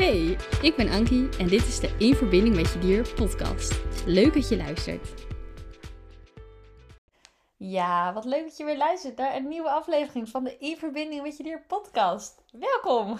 Hey, 0.00 0.36
ik 0.62 0.74
ben 0.76 0.88
Ankie 0.88 1.28
en 1.38 1.48
dit 1.48 1.66
is 1.66 1.80
de 1.80 1.94
In 1.98 2.14
Verbinding 2.14 2.56
met 2.56 2.72
Je 2.72 2.78
Dier 2.78 3.14
podcast. 3.14 3.80
Leuk 4.06 4.34
dat 4.34 4.48
je 4.48 4.56
luistert. 4.56 5.14
Ja, 7.56 8.12
wat 8.12 8.24
leuk 8.24 8.42
dat 8.42 8.56
je 8.56 8.64
weer 8.64 8.76
luistert 8.76 9.16
naar 9.16 9.36
een 9.36 9.48
nieuwe 9.48 9.70
aflevering 9.70 10.28
van 10.28 10.44
de 10.44 10.56
In 10.58 10.76
Verbinding 10.76 11.22
met 11.22 11.36
Je 11.36 11.42
Dier 11.42 11.64
podcast. 11.66 12.42
Welkom! 12.52 13.18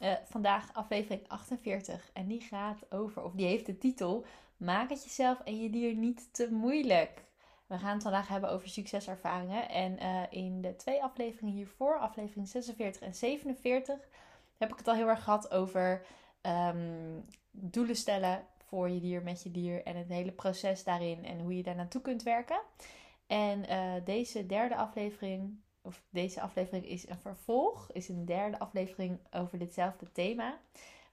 uh, 0.00 0.12
vandaag 0.34 0.74
aflevering 0.74 1.28
48 1.28 2.10
en 2.12 2.26
die 2.26 2.40
gaat 2.40 2.92
over, 2.92 3.24
of 3.24 3.32
die 3.32 3.46
heeft 3.46 3.66
de 3.66 3.78
titel 3.78 4.24
Maak 4.56 4.90
het 4.90 5.04
jezelf 5.04 5.40
en 5.40 5.62
je 5.62 5.70
dier 5.70 5.94
niet 5.94 6.28
te 6.32 6.48
moeilijk. 6.50 7.24
We 7.66 7.78
gaan 7.78 7.94
het 7.94 8.02
vandaag 8.02 8.28
hebben 8.28 8.50
over 8.50 8.68
succeservaringen. 8.68 9.68
En 9.68 10.02
uh, 10.02 10.22
in 10.30 10.60
de 10.60 10.76
twee 10.76 11.02
afleveringen 11.02 11.54
hiervoor, 11.54 11.98
aflevering 11.98 12.48
46 12.48 13.02
en 13.02 13.14
47, 13.14 13.98
heb 14.58 14.70
ik 14.70 14.78
het 14.78 14.88
al 14.88 14.94
heel 14.94 15.08
erg 15.08 15.24
gehad 15.24 15.50
over 15.50 16.06
um, 16.42 17.24
doelen 17.50 17.96
stellen 17.96 18.46
voor 18.68 18.90
je 18.90 19.00
dier, 19.00 19.22
met 19.22 19.42
je 19.42 19.50
dier 19.50 19.82
en 19.84 19.96
het 19.96 20.08
hele 20.08 20.32
proces 20.32 20.84
daarin 20.84 21.24
en 21.24 21.40
hoe 21.40 21.56
je 21.56 21.62
daar 21.62 21.74
naartoe 21.74 22.00
kunt 22.00 22.22
werken. 22.22 22.60
En 23.26 23.70
uh, 23.70 23.92
deze 24.04 24.46
derde 24.46 24.76
aflevering, 24.76 25.60
of 25.82 26.02
deze 26.10 26.40
aflevering 26.40 26.86
is 26.86 27.08
een 27.08 27.18
vervolg, 27.18 27.92
is 27.92 28.08
een 28.08 28.24
derde 28.24 28.58
aflevering 28.58 29.18
over 29.30 29.58
ditzelfde 29.58 30.12
thema. 30.12 30.58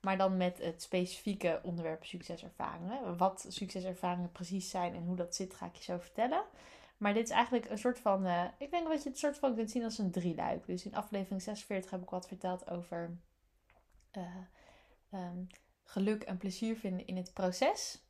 Maar 0.01 0.17
dan 0.17 0.37
met 0.37 0.57
het 0.57 0.81
specifieke 0.81 1.59
onderwerp 1.63 2.05
succeservaringen. 2.05 3.17
Wat 3.17 3.45
succeservaringen 3.47 4.31
precies 4.31 4.69
zijn 4.69 4.95
en 4.95 5.03
hoe 5.03 5.15
dat 5.15 5.35
zit, 5.35 5.53
ga 5.53 5.65
ik 5.65 5.75
je 5.75 5.83
zo 5.83 5.97
vertellen. 5.97 6.43
Maar 6.97 7.13
dit 7.13 7.23
is 7.23 7.29
eigenlijk 7.29 7.69
een 7.69 7.77
soort 7.77 7.99
van. 7.99 8.25
Uh, 8.25 8.43
ik 8.57 8.71
denk 8.71 8.87
dat 8.87 9.03
je 9.03 9.09
het 9.09 9.17
soort 9.17 9.37
van 9.37 9.55
kunt 9.55 9.71
zien 9.71 9.83
als 9.83 9.97
een 9.97 10.11
drieluik. 10.11 10.65
Dus 10.65 10.85
in 10.85 10.95
aflevering 10.95 11.41
46 11.41 11.91
heb 11.91 12.01
ik 12.01 12.09
wat 12.09 12.27
verteld 12.27 12.69
over 12.69 13.17
uh, 14.17 15.21
um, 15.21 15.47
geluk 15.83 16.23
en 16.23 16.37
plezier 16.37 16.75
vinden 16.75 17.07
in 17.07 17.17
het 17.17 17.33
proces. 17.33 18.03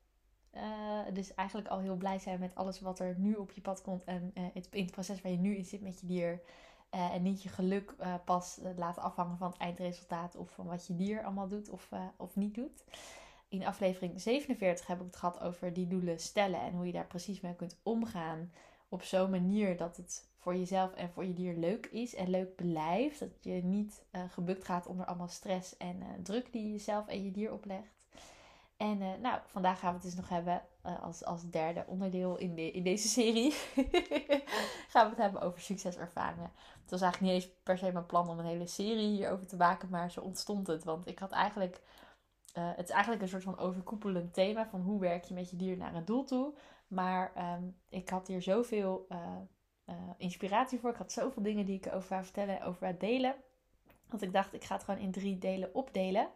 Uh, 0.54 1.00
dus 1.14 1.34
eigenlijk 1.34 1.68
al 1.68 1.80
heel 1.80 1.96
blij 1.96 2.20
zijn 2.20 2.40
met 2.40 2.56
alles 2.56 2.80
wat 2.80 3.00
er 3.00 3.16
nu 3.18 3.34
op 3.34 3.52
je 3.52 3.62
pad 3.62 3.82
komt. 3.82 4.04
En 4.04 4.32
het, 4.54 4.68
in 4.72 4.84
het 4.84 4.92
proces 4.92 5.22
waar 5.22 5.32
je 5.32 5.38
nu 5.38 5.56
in 5.56 5.66
zit 5.66 5.82
met 5.82 6.00
je 6.00 6.08
dier. 6.08 6.42
En 6.90 7.22
niet 7.22 7.44
je 7.44 7.50
geluk 7.50 7.96
pas 8.26 8.60
laten 8.76 9.02
afhangen 9.02 9.38
van 9.38 9.52
het 9.52 9.60
eindresultaat 9.60 10.36
of 10.36 10.50
van 10.50 10.66
wat 10.66 10.88
je 10.88 10.96
dier 10.96 11.24
allemaal 11.24 11.48
doet 11.48 11.70
of, 11.70 11.90
of 12.18 12.36
niet 12.36 12.56
doet. 12.56 12.84
In 13.48 13.66
aflevering 13.66 14.22
47 14.22 14.88
heb 14.88 15.00
ik 15.00 15.06
het 15.06 15.16
gehad 15.16 15.40
over 15.40 15.74
die 15.74 15.88
doelen 15.88 16.20
stellen 16.20 16.62
en 16.62 16.74
hoe 16.74 16.86
je 16.86 16.92
daar 16.92 17.08
precies 17.08 17.42
mee 17.42 17.56
kunt 17.56 17.80
omgaan. 17.84 18.52
Op 18.90 19.04
zo'n 19.04 19.30
manier 19.30 19.78
dat 19.78 19.98
het 19.98 20.30
voor 20.46 20.56
jezelf 20.56 20.94
en 20.94 21.10
voor 21.10 21.26
je 21.26 21.34
dier 21.34 21.56
leuk 21.56 21.86
is 21.86 22.16
en 22.16 22.30
leuk 22.30 22.56
blijft. 22.56 23.20
Dat 23.20 23.30
je 23.42 23.52
niet 23.52 24.06
gebukt 24.30 24.66
gaat 24.66 24.88
onder 24.88 25.06
allemaal 25.06 25.28
stress 25.28 25.78
en 25.78 26.04
druk 26.24 26.52
die 26.52 26.64
je 26.64 26.72
jezelf 26.72 27.08
en 27.08 27.24
je 27.24 27.32
dier 27.32 27.54
oplegt. 27.54 27.96
En 28.78 29.02
uh, 29.02 29.08
nou, 29.22 29.40
vandaag 29.46 29.80
gaan 29.80 29.90
we 29.90 29.96
het 29.96 30.06
dus 30.06 30.16
nog 30.16 30.30
hebben 30.30 30.62
als, 31.02 31.24
als 31.24 31.50
derde 31.50 31.84
onderdeel 31.88 32.38
in, 32.38 32.56
de, 32.56 32.72
in 32.72 32.84
deze 32.84 33.08
serie. 33.08 33.52
gaan 34.92 35.04
we 35.04 35.10
het 35.10 35.18
hebben 35.18 35.42
over 35.42 35.62
succeservaringen. 35.62 36.52
Het 36.82 36.92
was 36.92 37.02
eigenlijk 37.02 37.34
niet 37.34 37.44
eens 37.44 37.54
per 37.64 37.78
se 37.78 37.92
mijn 37.92 38.06
plan 38.06 38.30
om 38.30 38.40
een 38.40 38.46
hele 38.46 38.68
serie 38.68 39.08
hierover 39.08 39.48
te 39.48 39.56
maken, 39.56 39.90
maar 39.90 40.12
zo 40.12 40.22
ontstond 40.22 40.68
het. 40.68 40.84
Want 40.84 41.08
ik 41.08 41.20
had 41.20 41.32
eigenlijk, 41.32 41.82
het 42.54 42.88
is 42.88 42.94
eigenlijk 42.94 43.22
een 43.22 43.30
soort 43.30 43.44
van 43.44 43.58
overkoepelend 43.58 44.34
thema 44.34 44.68
van 44.68 44.82
hoe 44.82 45.00
werk 45.00 45.24
je 45.24 45.34
met 45.34 45.50
je 45.50 45.56
dier 45.56 45.78
naar 45.78 45.96
een 45.96 46.06
doel 46.06 46.24
toe. 46.24 46.54
Maar 46.88 47.32
um, 47.58 47.76
ik 47.90 48.10
had 48.10 48.28
hier 48.28 48.42
zoveel 48.42 49.08
inspiratie 50.18 50.80
voor. 50.80 50.90
Ik 50.90 50.96
had 50.96 51.12
zoveel 51.12 51.44
dingen 51.44 51.66
die 51.66 51.78
ik 51.78 51.94
over 51.94 52.10
wou 52.10 52.24
vertellen 52.24 52.60
en 52.60 52.66
over 52.66 52.80
wou 52.80 52.98
delen. 52.98 53.36
Dat 54.10 54.22
ik 54.22 54.34
dacht, 54.34 54.54
ik 54.54 54.64
ga 54.64 54.76
het 54.76 54.84
gewoon 54.84 55.00
in 55.00 55.12
drie 55.12 55.38
delen 55.38 55.76
opdelen. 55.76 56.28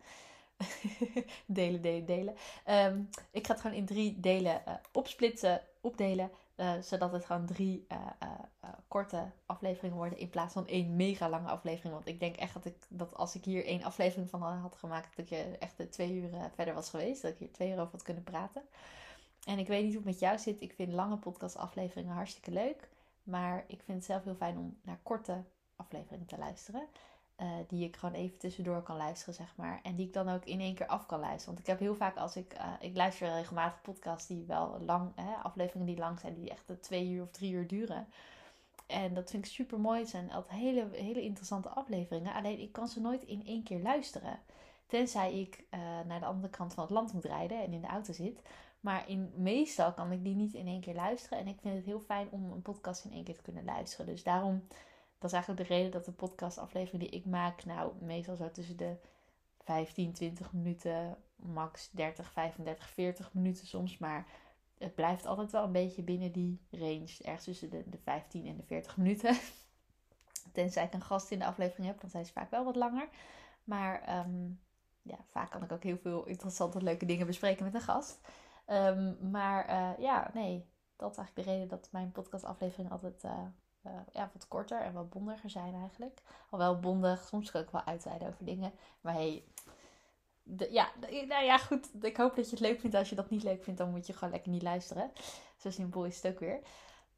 delen, 1.46 1.82
delen, 1.82 2.06
delen. 2.06 2.36
Um, 2.70 3.10
ik 3.32 3.46
ga 3.46 3.54
het 3.54 3.62
gewoon 3.62 3.76
in 3.76 3.86
drie 3.86 4.20
delen 4.20 4.62
uh, 4.68 4.74
opsplitsen, 4.92 5.62
opdelen. 5.82 6.32
Uh, 6.56 6.74
zodat 6.82 7.12
het 7.12 7.26
gewoon 7.26 7.46
drie 7.46 7.88
korte 8.88 9.32
afleveringen 9.46 9.98
worden 9.98 10.18
in 10.18 10.30
plaats 10.30 10.54
van 10.54 10.68
één 10.68 10.96
mega 10.96 11.30
lange 11.30 11.48
aflevering. 11.48 11.94
Want 11.94 12.08
ik 12.08 12.20
denk 12.20 12.36
echt 12.36 12.54
dat, 12.54 12.66
ik, 12.66 12.76
dat 12.90 13.16
als 13.16 13.36
ik 13.36 13.46
hier 13.46 13.66
één 13.66 13.84
aflevering 13.84 14.30
van 14.30 14.42
had 14.42 14.76
gemaakt, 14.76 15.16
dat 15.16 15.30
je 15.30 15.56
echt 15.60 15.92
twee 15.92 16.14
uur 16.14 16.30
verder 16.56 16.74
was 16.74 16.90
geweest. 16.90 17.22
Dat 17.22 17.32
ik 17.32 17.38
hier 17.38 17.52
twee 17.52 17.70
uur 17.70 17.80
over 17.80 17.92
had 17.92 18.04
kunnen 18.04 18.24
praten. 18.24 18.62
En 19.46 19.60
ik 19.60 19.68
weet 19.68 19.84
niet 19.84 19.94
hoe 19.94 20.02
het 20.02 20.12
met 20.12 20.20
jou 20.20 20.38
zit. 20.38 20.62
Ik 20.62 20.74
vind 20.74 20.94
lange 20.94 21.18
podcastafleveringen 21.18 22.14
hartstikke 22.14 22.52
leuk. 22.52 22.90
Maar 23.30 23.64
ik 23.68 23.82
vind 23.84 23.98
het 23.98 24.06
zelf 24.06 24.24
heel 24.24 24.36
fijn 24.36 24.58
om 24.58 24.78
naar 24.82 25.00
korte 25.04 25.44
afleveringen 25.76 26.26
te 26.26 26.38
luisteren. 26.38 26.88
Uh, 27.38 27.48
die 27.68 27.86
ik 27.86 27.96
gewoon 27.96 28.16
even 28.16 28.38
tussendoor 28.38 28.82
kan 28.82 28.98
luisteren, 28.98 29.34
zeg 29.34 29.54
maar. 29.56 29.80
En 29.84 29.96
die 29.96 30.08
ik 30.08 30.14
dan 30.14 30.30
ook 30.30 30.46
in 30.46 30.60
één 30.60 30.76
keer 30.76 30.88
af 30.88 31.06
kan 31.06 31.20
luisteren. 31.20 31.46
Want 31.46 31.60
ik 31.60 31.66
heb 31.66 31.80
heel 31.80 31.96
vaak 31.96 32.18
als 32.18 32.36
ik... 32.36 32.54
Uh, 32.54 32.74
ik 32.80 32.96
luister 32.96 33.34
regelmatig 33.34 33.82
podcasts 33.82 34.28
die 34.28 34.46
wel 34.46 34.80
lang... 34.80 35.12
Hè, 35.16 35.34
afleveringen 35.34 35.88
die 35.88 35.98
lang 35.98 36.20
zijn. 36.20 36.34
Die 36.34 36.50
echt 36.50 36.82
twee 36.82 37.10
uur 37.10 37.24
of 37.24 37.32
drie 37.32 37.52
uur 37.52 37.68
duren. 37.68 38.08
En 38.88 39.14
dat 39.14 39.30
vind 39.30 39.46
ik 39.46 39.52
super 39.52 39.80
mooi. 39.80 40.00
Het 40.00 40.10
zijn 40.10 40.32
altijd 40.32 40.60
hele, 40.60 40.88
hele 40.92 41.22
interessante 41.22 41.70
afleveringen. 41.70 42.34
Alleen 42.34 42.60
ik 42.60 42.72
kan 42.72 42.88
ze 42.88 43.02
nooit 43.02 43.24
in 43.24 43.46
één 43.46 43.64
keer 43.64 43.82
luisteren. 43.82 44.40
Tenzij 44.88 45.40
ik 45.40 45.66
uh, 45.74 45.80
naar 46.08 46.20
de 46.20 46.26
andere 46.26 46.50
kant 46.50 46.74
van 46.74 46.84
het 46.84 46.94
land 46.94 47.14
moet 47.14 47.26
rijden 47.26 47.64
en 47.64 47.74
in 47.74 47.82
de 47.82 47.88
auto 47.88 48.14
zit. 48.14 48.42
Maar 48.80 49.10
in, 49.10 49.32
meestal 49.36 49.94
kan 49.94 50.12
ik 50.12 50.24
die 50.24 50.36
niet 50.36 50.54
in 50.54 50.68
één 50.68 50.82
keer 50.82 50.96
luisteren. 50.96 51.40
En 51.40 51.48
ik 51.48 51.60
vind 51.62 51.76
het 51.76 51.86
heel 51.86 52.00
fijn 52.00 52.28
om 52.32 52.52
een 52.52 52.62
podcast 52.62 53.06
in 53.06 53.12
één 53.12 53.24
keer 53.24 53.36
te 53.36 53.42
kunnen 53.42 53.66
luisteren. 53.66 54.06
Dus 54.06 54.24
daarom 54.24 54.64
dat 55.20 55.30
is 55.30 55.36
eigenlijk 55.36 55.68
de 55.68 55.76
reden 55.76 55.92
dat 55.92 56.06
de 56.06 56.12
podcastaflevering 56.12 57.04
die 57.04 57.20
ik 57.20 57.26
maak, 57.26 57.66
nou, 57.66 57.92
meestal 58.02 58.36
zo 58.36 58.52
tussen 58.52 58.78
de 58.78 58.96
15, 59.64 60.14
20 60.14 60.54
minuten, 60.54 61.18
max 61.36 61.90
30, 61.92 62.32
35, 62.32 62.90
40 62.90 63.34
minuten 63.34 63.68
soms. 63.68 63.98
Maar 63.98 64.28
het 64.78 64.96
blijft 64.96 65.26
altijd 65.26 65.52
wel 65.52 65.64
een 65.64 65.72
beetje 65.72 66.02
binnen 66.02 66.32
die 66.32 66.60
range, 66.72 67.18
ergens 67.22 67.44
tussen 67.44 67.70
de, 67.70 67.84
de 67.86 67.98
15 67.98 68.48
en 68.48 68.58
de 68.58 68.64
40 68.64 68.98
minuten. 68.98 69.38
Tenzij 70.54 70.86
ik 70.86 70.94
een 70.94 71.02
gast 71.02 71.32
in 71.32 71.40
de 71.40 71.46
aflevering 71.46 71.88
heb, 71.88 72.02
dan 72.02 72.10
zijn 72.10 72.26
ze 72.26 72.32
vaak 72.32 72.52
wel 72.52 72.66
wat 72.66 72.76
langer. 72.76 73.10
Maar 73.64 74.20
um, 74.26 74.60
ja, 75.02 75.18
vaak 75.28 75.52
kan 75.52 75.64
ik 75.64 75.72
ook 75.72 75.84
heel 75.84 75.98
veel 75.98 76.26
interessante, 76.26 76.82
leuke 76.82 77.06
dingen 77.06 77.26
bespreken 77.26 77.66
met 77.66 77.74
een 77.74 77.82
gast. 77.82 78.20
Um, 78.72 79.30
maar 79.32 79.70
uh, 79.70 79.90
ja, 80.00 80.32
nee, 80.34 80.70
dat 80.96 81.12
is 81.12 81.18
eigenlijk 81.18 81.48
de 81.48 81.54
reden 81.54 81.68
dat 81.68 81.90
mijn 81.92 82.12
podcastaflevering 82.12 82.92
altijd 82.92 83.24
uh, 83.24 83.32
uh, 83.86 83.92
ja, 84.12 84.30
wat 84.34 84.48
korter 84.48 84.82
en 84.82 84.94
wat 84.94 85.10
bondiger 85.10 85.50
zijn 85.50 85.74
eigenlijk. 85.74 86.22
Alwel 86.50 86.80
bondig, 86.80 87.24
soms 87.24 87.52
kan 87.52 87.62
ik 87.62 87.70
wel 87.70 87.84
uitweiden 87.84 88.28
over 88.28 88.46
dingen. 88.46 88.72
Maar 89.02 89.14
hey, 89.14 89.44
de, 90.44 90.68
ja, 90.72 90.90
nou 91.28 91.44
ja, 91.44 91.58
goed. 91.58 92.04
Ik 92.04 92.18
hoop 92.18 92.36
dat 92.36 92.46
je 92.46 92.52
het 92.52 92.66
leuk 92.66 92.80
vindt. 92.80 92.96
Als 92.96 93.10
je 93.10 93.16
dat 93.16 93.30
niet 93.30 93.44
leuk 93.44 93.64
vindt, 93.64 93.80
dan 93.80 93.92
moet 93.92 94.08
je 94.08 94.14
gewoon 94.14 94.34
lekker 94.34 94.52
niet 94.52 94.62
luisteren. 94.62 95.12
Zo 95.58 95.70
simpel 95.70 96.06
is 96.06 96.22
het 96.22 96.32
ook 96.34 96.40
weer. 96.40 96.60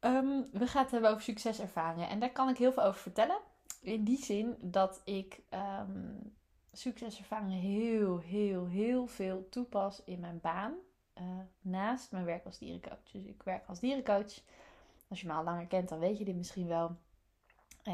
Um, 0.00 0.48
we 0.52 0.66
gaan 0.66 0.82
het 0.82 0.90
hebben 0.90 1.10
over 1.10 1.22
succeservaringen. 1.22 2.08
En 2.08 2.20
daar 2.20 2.32
kan 2.32 2.48
ik 2.48 2.56
heel 2.56 2.72
veel 2.72 2.82
over 2.82 3.00
vertellen. 3.00 3.38
In 3.80 4.04
die 4.04 4.24
zin 4.24 4.56
dat 4.60 5.00
ik 5.04 5.42
um, 5.50 6.36
succeservaringen 6.72 7.58
heel, 7.58 8.18
heel, 8.18 8.66
heel 8.66 9.06
veel 9.06 9.48
toepas 9.48 10.02
in 10.04 10.20
mijn 10.20 10.40
baan. 10.40 10.74
Uh, 11.20 11.24
naast 11.60 12.12
mijn 12.12 12.24
werk 12.24 12.44
als 12.44 12.58
dierencoach. 12.58 13.10
Dus 13.12 13.24
ik 13.24 13.42
werk 13.42 13.68
als 13.68 13.80
dierencoach. 13.80 14.40
Als 15.08 15.20
je 15.20 15.26
me 15.26 15.32
al 15.32 15.44
langer 15.44 15.66
kent, 15.66 15.88
dan 15.88 15.98
weet 15.98 16.18
je 16.18 16.24
dit 16.24 16.36
misschien 16.36 16.66
wel. 16.66 16.96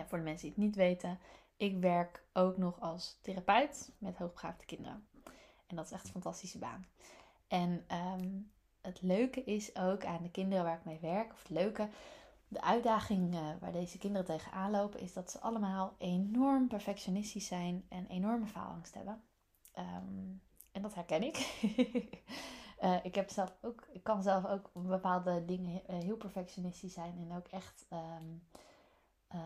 Voor 0.06 0.18
de 0.18 0.24
mensen 0.24 0.46
die 0.46 0.54
het 0.56 0.64
niet 0.64 0.76
weten, 0.76 1.18
ik 1.56 1.78
werk 1.78 2.22
ook 2.32 2.56
nog 2.56 2.80
als 2.80 3.18
therapeut 3.22 3.92
met 3.98 4.16
hoogbegaafde 4.16 4.64
kinderen. 4.64 5.06
En 5.66 5.76
dat 5.76 5.84
is 5.84 5.92
echt 5.92 6.04
een 6.04 6.10
fantastische 6.10 6.58
baan. 6.58 6.86
En 7.48 7.84
um, 7.92 8.50
het 8.80 9.02
leuke 9.02 9.44
is 9.44 9.76
ook 9.76 10.04
aan 10.04 10.22
de 10.22 10.30
kinderen 10.30 10.64
waar 10.64 10.78
ik 10.78 10.84
mee 10.84 10.98
werk, 11.00 11.32
of 11.32 11.38
het 11.38 11.50
leuke, 11.50 11.88
de 12.48 12.62
uitdaging 12.62 13.34
uh, 13.34 13.40
waar 13.60 13.72
deze 13.72 13.98
kinderen 13.98 14.26
tegenaan 14.26 14.70
lopen, 14.70 15.00
is 15.00 15.12
dat 15.12 15.30
ze 15.30 15.40
allemaal 15.40 15.94
enorm 15.98 16.68
perfectionistisch 16.68 17.46
zijn 17.46 17.84
en 17.88 18.06
enorme 18.06 18.46
faalangst 18.46 18.94
hebben. 18.94 19.22
Um, 19.78 20.42
en 20.72 20.82
dat 20.82 20.94
herken 20.94 21.22
ik. 21.22 21.36
Uh, 22.82 23.04
ik 23.04 23.14
heb 23.14 23.30
zelf 23.30 23.56
ook, 23.62 23.86
ik 23.92 24.02
kan 24.02 24.22
zelf 24.22 24.46
ook 24.46 24.70
bepaalde 24.72 25.44
dingen 25.44 25.82
heel 25.86 26.16
perfectionistisch 26.16 26.92
zijn 26.92 27.28
en 27.28 27.36
ook 27.36 27.46
echt 27.46 27.86
uh, 29.34 29.38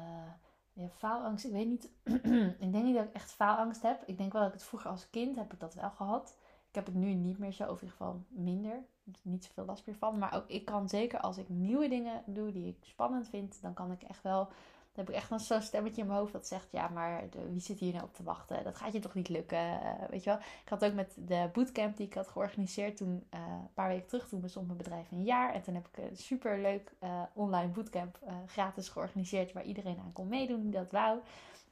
ja, 0.73 0.89
faalangst. 0.89 1.45
Ik 1.45 1.53
weet 1.53 1.67
niet, 1.67 1.91
ik 2.65 2.73
denk 2.73 2.85
niet 2.85 2.95
dat 2.95 3.05
ik 3.05 3.13
echt 3.13 3.31
faalangst 3.31 3.83
heb. 3.83 4.03
Ik 4.07 4.19
denk 4.19 4.33
wel 4.33 4.43
dat 4.43 4.51
ik 4.51 4.59
het 4.59 4.69
vroeger 4.69 4.91
als 4.91 5.11
kind 5.11 5.37
heb 5.37 5.53
ik 5.53 5.61
dat 5.61 5.75
wel 5.75 5.91
gehad. 5.91 6.37
Ik 6.69 6.75
heb 6.75 6.87
het 6.87 6.95
nu 6.95 7.15
niet 7.15 7.39
meer 7.39 7.53
zo, 7.53 7.63
of 7.63 7.69
in 7.69 7.75
ieder 7.75 7.91
geval 7.97 8.23
minder. 8.29 8.85
Niet 9.23 9.45
zoveel 9.45 9.65
last 9.65 9.87
meer 9.87 9.97
van. 9.97 10.19
Maar 10.19 10.35
ook 10.35 10.49
ik 10.49 10.65
kan 10.65 10.89
zeker 10.89 11.21
als 11.21 11.39
ik 11.39 11.49
nieuwe 11.49 11.89
dingen 11.89 12.23
doe 12.27 12.53
die 12.53 12.67
ik 12.67 12.79
spannend 12.81 13.29
vind, 13.29 13.63
dan 13.63 13.75
kan 13.75 13.93
ik 13.93 14.03
echt 14.03 14.23
wel 14.23 14.49
Dan 14.95 15.05
heb 15.05 15.15
ik 15.15 15.21
echt 15.21 15.31
nog 15.31 15.41
zo'n 15.41 15.63
stemmetje 15.63 16.01
in 16.01 16.07
mijn 16.07 16.19
hoofd 16.19 16.33
dat 16.33 16.47
zegt: 16.47 16.69
Ja, 16.71 16.89
maar 16.89 17.31
de, 17.31 17.51
wie 17.51 17.61
zit 17.61 17.79
hier 17.79 17.93
nou 17.93 18.05
op 18.05 18.15
te 18.15 18.23
wachten? 18.23 18.65
Dat 18.65 18.77
gaat 18.77 18.93
je 18.93 18.99
toch 18.99 19.15
niet 19.15 19.29
lukken? 19.29 19.59
Uh, 19.59 20.09
weet 20.11 20.25
je 20.25 20.31
wel? 20.31 20.39
Ik 20.39 20.69
had 20.69 20.85
ook 20.85 20.93
met 20.93 21.15
de 21.17 21.49
bootcamp 21.53 21.97
die 21.97 22.07
ik 22.07 22.15
had 22.15 22.29
georganiseerd 22.29 22.97
toen, 22.97 23.27
uh, 23.35 23.41
een 23.41 23.73
paar 23.75 23.89
weken 23.89 24.09
terug, 24.09 24.29
toen 24.29 24.41
bestond 24.41 24.67
mijn 24.67 24.79
bedrijf 24.79 25.11
een 25.11 25.25
jaar. 25.25 25.55
En 25.55 25.63
toen 25.63 25.75
heb 25.75 25.89
ik 25.89 25.97
een 25.97 26.17
super 26.17 26.61
leuk 26.61 26.93
uh, 27.03 27.23
online 27.33 27.69
bootcamp 27.69 28.19
gratis 28.47 28.89
georganiseerd 28.89 29.53
waar 29.53 29.65
iedereen 29.65 29.99
aan 29.99 30.13
kon 30.13 30.29
meedoen 30.29 30.61
die 30.61 30.71
dat 30.71 30.91
wou. 30.91 31.21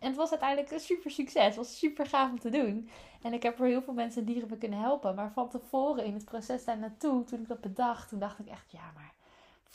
En 0.01 0.07
het 0.07 0.17
was 0.17 0.31
uiteindelijk 0.31 0.71
een 0.71 0.81
super 0.81 1.11
succes. 1.11 1.45
Het 1.45 1.57
was 1.57 1.79
super 1.79 2.07
gaaf 2.07 2.31
om 2.31 2.39
te 2.39 2.51
doen. 2.51 2.89
En 3.23 3.33
ik 3.33 3.43
heb 3.43 3.61
er 3.61 3.67
heel 3.67 3.83
veel 3.83 3.95
mensen 3.95 4.21
en 4.21 4.27
dieren 4.27 4.49
me 4.49 4.59
kunnen 4.59 4.79
helpen. 4.79 5.15
Maar 5.15 5.33
van 5.33 5.49
tevoren 5.49 6.05
in 6.05 6.15
het 6.15 6.25
proces 6.25 6.65
daar 6.65 6.79
naartoe, 6.79 7.25
toen 7.25 7.41
ik 7.41 7.49
dat 7.49 7.61
bedacht, 7.61 8.09
toen 8.09 8.19
dacht 8.19 8.39
ik 8.39 8.47
echt, 8.47 8.71
ja, 8.71 8.91
maar. 8.95 9.20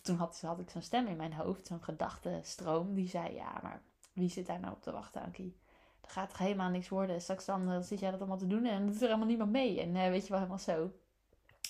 Toen 0.05 0.17
had, 0.17 0.41
had 0.41 0.59
ik 0.59 0.69
zo'n 0.69 0.81
stem 0.81 1.07
in 1.07 1.15
mijn 1.15 1.33
hoofd, 1.33 1.67
zo'n 1.67 1.83
gedachtenstroom, 1.83 2.93
die 2.93 3.07
zei: 3.07 3.33
Ja, 3.33 3.59
maar 3.63 3.81
wie 4.13 4.29
zit 4.29 4.45
daar 4.45 4.59
nou 4.59 4.73
op 4.73 4.81
te 4.81 4.91
wachten, 4.91 5.21
Ankie? 5.21 5.57
Dat 6.01 6.11
gaat 6.11 6.29
toch 6.29 6.37
helemaal 6.37 6.69
niks 6.69 6.89
worden. 6.89 7.21
Straks 7.21 7.45
dan, 7.45 7.65
dan 7.65 7.83
zit 7.83 7.99
jij 7.99 8.11
dat 8.11 8.19
allemaal 8.19 8.37
te 8.37 8.47
doen 8.47 8.65
en 8.65 8.85
doet 8.85 8.95
er 8.95 9.01
helemaal 9.01 9.27
niemand 9.27 9.51
mee. 9.51 9.81
En 9.81 9.95
uh, 9.95 10.07
weet 10.07 10.23
je 10.23 10.29
wel, 10.29 10.37
helemaal 10.37 10.59
zo. 10.59 10.91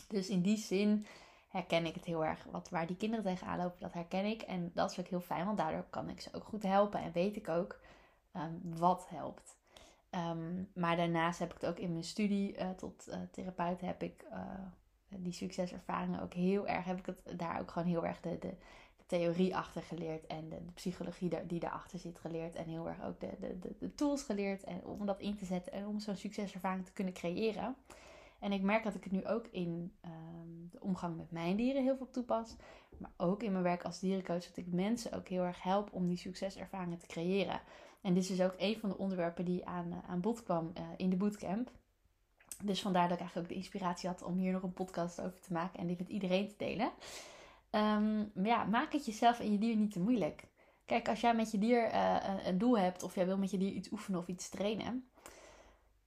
Dus 0.07 0.29
in 0.29 0.41
die 0.41 0.57
zin 0.57 1.05
herken 1.47 1.85
ik 1.85 1.95
het 1.95 2.05
heel 2.05 2.25
erg. 2.25 2.45
Wat, 2.51 2.69
waar 2.69 2.87
die 2.87 2.97
kinderen 2.97 3.25
tegenaan 3.25 3.57
lopen, 3.57 3.79
dat 3.79 3.93
herken 3.93 4.25
ik. 4.25 4.41
En 4.41 4.71
dat 4.73 4.91
is 4.91 4.99
ook 4.99 5.07
heel 5.07 5.19
fijn, 5.21 5.45
want 5.45 5.57
daardoor 5.57 5.85
kan 5.89 6.09
ik 6.09 6.21
ze 6.21 6.29
ook 6.33 6.43
goed 6.43 6.63
helpen. 6.63 6.99
En 6.99 7.11
weet 7.11 7.35
ik 7.35 7.49
ook 7.49 7.79
um, 8.35 8.61
wat 8.77 9.05
helpt. 9.09 9.57
Um, 10.11 10.69
maar 10.73 10.95
daarnaast 10.95 11.39
heb 11.39 11.53
ik 11.53 11.61
het 11.61 11.69
ook 11.69 11.79
in 11.79 11.91
mijn 11.91 12.03
studie 12.03 12.57
uh, 12.57 12.69
tot 12.69 13.09
therapeut 13.31 13.81
heb 13.81 14.03
ik 14.03 14.25
die 15.19 15.33
succeservaringen 15.33 16.21
ook 16.21 16.33
heel 16.33 16.67
erg, 16.67 16.85
heb 16.85 16.99
ik 16.99 17.05
het 17.05 17.39
daar 17.39 17.59
ook 17.59 17.71
gewoon 17.71 17.87
heel 17.87 18.05
erg 18.05 18.19
de, 18.19 18.37
de, 18.39 18.53
theorie 19.05 19.55
achter 19.55 19.81
geleerd 19.81 20.27
en 20.27 20.49
de, 20.49 20.55
de 20.65 20.71
psychologie 20.71 21.29
die, 21.29 21.45
die 21.45 21.59
daarachter 21.59 21.99
zit 21.99 22.19
geleerd 22.19 22.55
en 22.55 22.65
heel 22.65 22.87
erg 22.87 23.03
ook 23.03 23.19
de, 23.19 23.29
de, 23.39 23.75
de, 23.79 23.95
tools 23.95 24.23
geleerd 24.23 24.63
en 24.63 24.85
om 24.85 25.05
dat 25.05 25.19
in 25.19 25.35
te 25.35 25.45
zetten 25.45 25.73
en 25.73 25.87
om 25.87 25.99
zo'n 25.99 26.15
succeservaring 26.15 26.85
te 26.85 26.93
kunnen 26.93 27.13
creëren. 27.13 27.75
En 28.39 28.51
ik 28.51 28.61
merk 28.61 28.83
dat 28.83 28.95
ik 28.95 29.03
het 29.03 29.13
nu 29.13 29.27
ook 29.27 29.47
in 29.51 29.93
um, 30.05 30.69
de 30.71 30.81
omgang 30.81 31.17
met 31.17 31.31
mijn 31.31 31.55
dieren 31.55 31.83
heel 31.83 31.97
veel 31.97 32.09
toepas. 32.09 32.55
Maar 32.97 33.11
ook 33.17 33.43
in 33.43 33.51
mijn 33.51 33.63
werk 33.63 33.83
als 33.83 33.99
dierencoach 33.99 34.45
dat 34.45 34.57
ik 34.57 34.67
mensen 34.67 35.13
ook 35.13 35.27
heel 35.27 35.43
erg 35.43 35.63
help 35.63 35.93
om 35.93 36.07
die 36.07 36.17
succeservaringen 36.17 36.97
te 36.97 37.07
creëren. 37.07 37.61
En 38.01 38.13
dit 38.13 38.23
is 38.23 38.29
dus 38.29 38.41
ook 38.41 38.55
een 38.57 38.77
van 38.79 38.89
de 38.89 38.97
onderwerpen 38.97 39.45
die 39.45 39.65
aan, 39.65 39.87
uh, 39.87 39.97
aan 40.07 40.21
bod 40.21 40.43
kwam 40.43 40.71
uh, 40.77 40.83
in 40.97 41.09
de 41.09 41.15
bootcamp. 41.15 41.71
Dus 42.63 42.81
vandaar 42.81 43.07
dat 43.07 43.17
ik 43.17 43.19
eigenlijk 43.19 43.47
ook 43.47 43.55
de 43.55 43.63
inspiratie 43.63 44.09
had 44.09 44.23
om 44.23 44.37
hier 44.37 44.51
nog 44.51 44.63
een 44.63 44.73
podcast 44.73 45.21
over 45.21 45.39
te 45.39 45.53
maken 45.53 45.79
en 45.79 45.87
dit 45.87 45.97
met 45.97 46.09
iedereen 46.09 46.47
te 46.47 46.55
delen. 46.57 46.91
Um, 47.71 48.31
maar 48.33 48.45
ja, 48.45 48.63
maak 48.63 48.93
het 48.93 49.05
jezelf 49.05 49.39
en 49.39 49.51
je 49.51 49.57
dier 49.57 49.75
niet 49.75 49.91
te 49.91 49.99
moeilijk. 49.99 50.43
Kijk, 50.85 51.09
als 51.09 51.21
jij 51.21 51.35
met 51.35 51.51
je 51.51 51.57
dier 51.57 51.93
uh, 51.93 52.15
een, 52.27 52.47
een, 52.47 52.57
doel 52.57 52.77
hebt 52.77 53.03
of 53.03 53.15
jij 53.15 53.25
wil 53.25 53.37
met 53.37 53.51
je 53.51 53.57
dier 53.57 53.71
iets 53.71 53.91
oefenen 53.91 54.19
of 54.19 54.27
iets 54.27 54.49
trainen, 54.49 55.07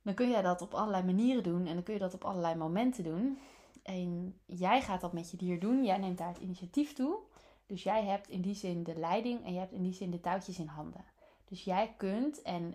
dan 0.03 0.15
kun 0.15 0.31
je 0.31 0.43
dat 0.43 0.62
op 0.62 0.75
allerlei 0.75 1.05
manieren 1.05 1.43
doen 1.43 1.67
en 1.67 1.75
dan 1.75 1.83
kun 1.83 1.95
je 1.95 2.00
dat 2.00 2.15
op 2.15 2.25
allerlei 2.25 2.55
momenten 2.55 3.05
doen. 3.05 3.39
En 3.83 4.35
jij 4.47 4.83
gaat 4.83 5.01
dat 5.01 5.12
met 5.12 5.31
je 5.31 5.37
dier 5.37 5.61
doen, 5.61 5.85
jij 5.85 5.99
neemt 5.99 6.19
daar 6.19 6.29
het 6.29 6.43
initiatief 6.43 6.93
toe. 6.93 7.19
Dus 7.67 7.83
jij 7.83 8.05
hebt 8.05 8.29
in 8.29 8.41
die 8.41 8.55
zin 8.55 8.83
de 8.83 8.99
leiding 8.99 9.44
en 9.44 9.53
je 9.53 9.59
hebt 9.59 9.73
in 9.73 9.83
die 9.83 9.93
zin 9.93 10.11
de 10.11 10.21
touwtjes 10.21 10.59
in 10.59 10.67
handen. 10.67 11.05
Dus 11.44 11.65
jij 11.65 11.94
kunt, 11.97 12.43
en 12.43 12.75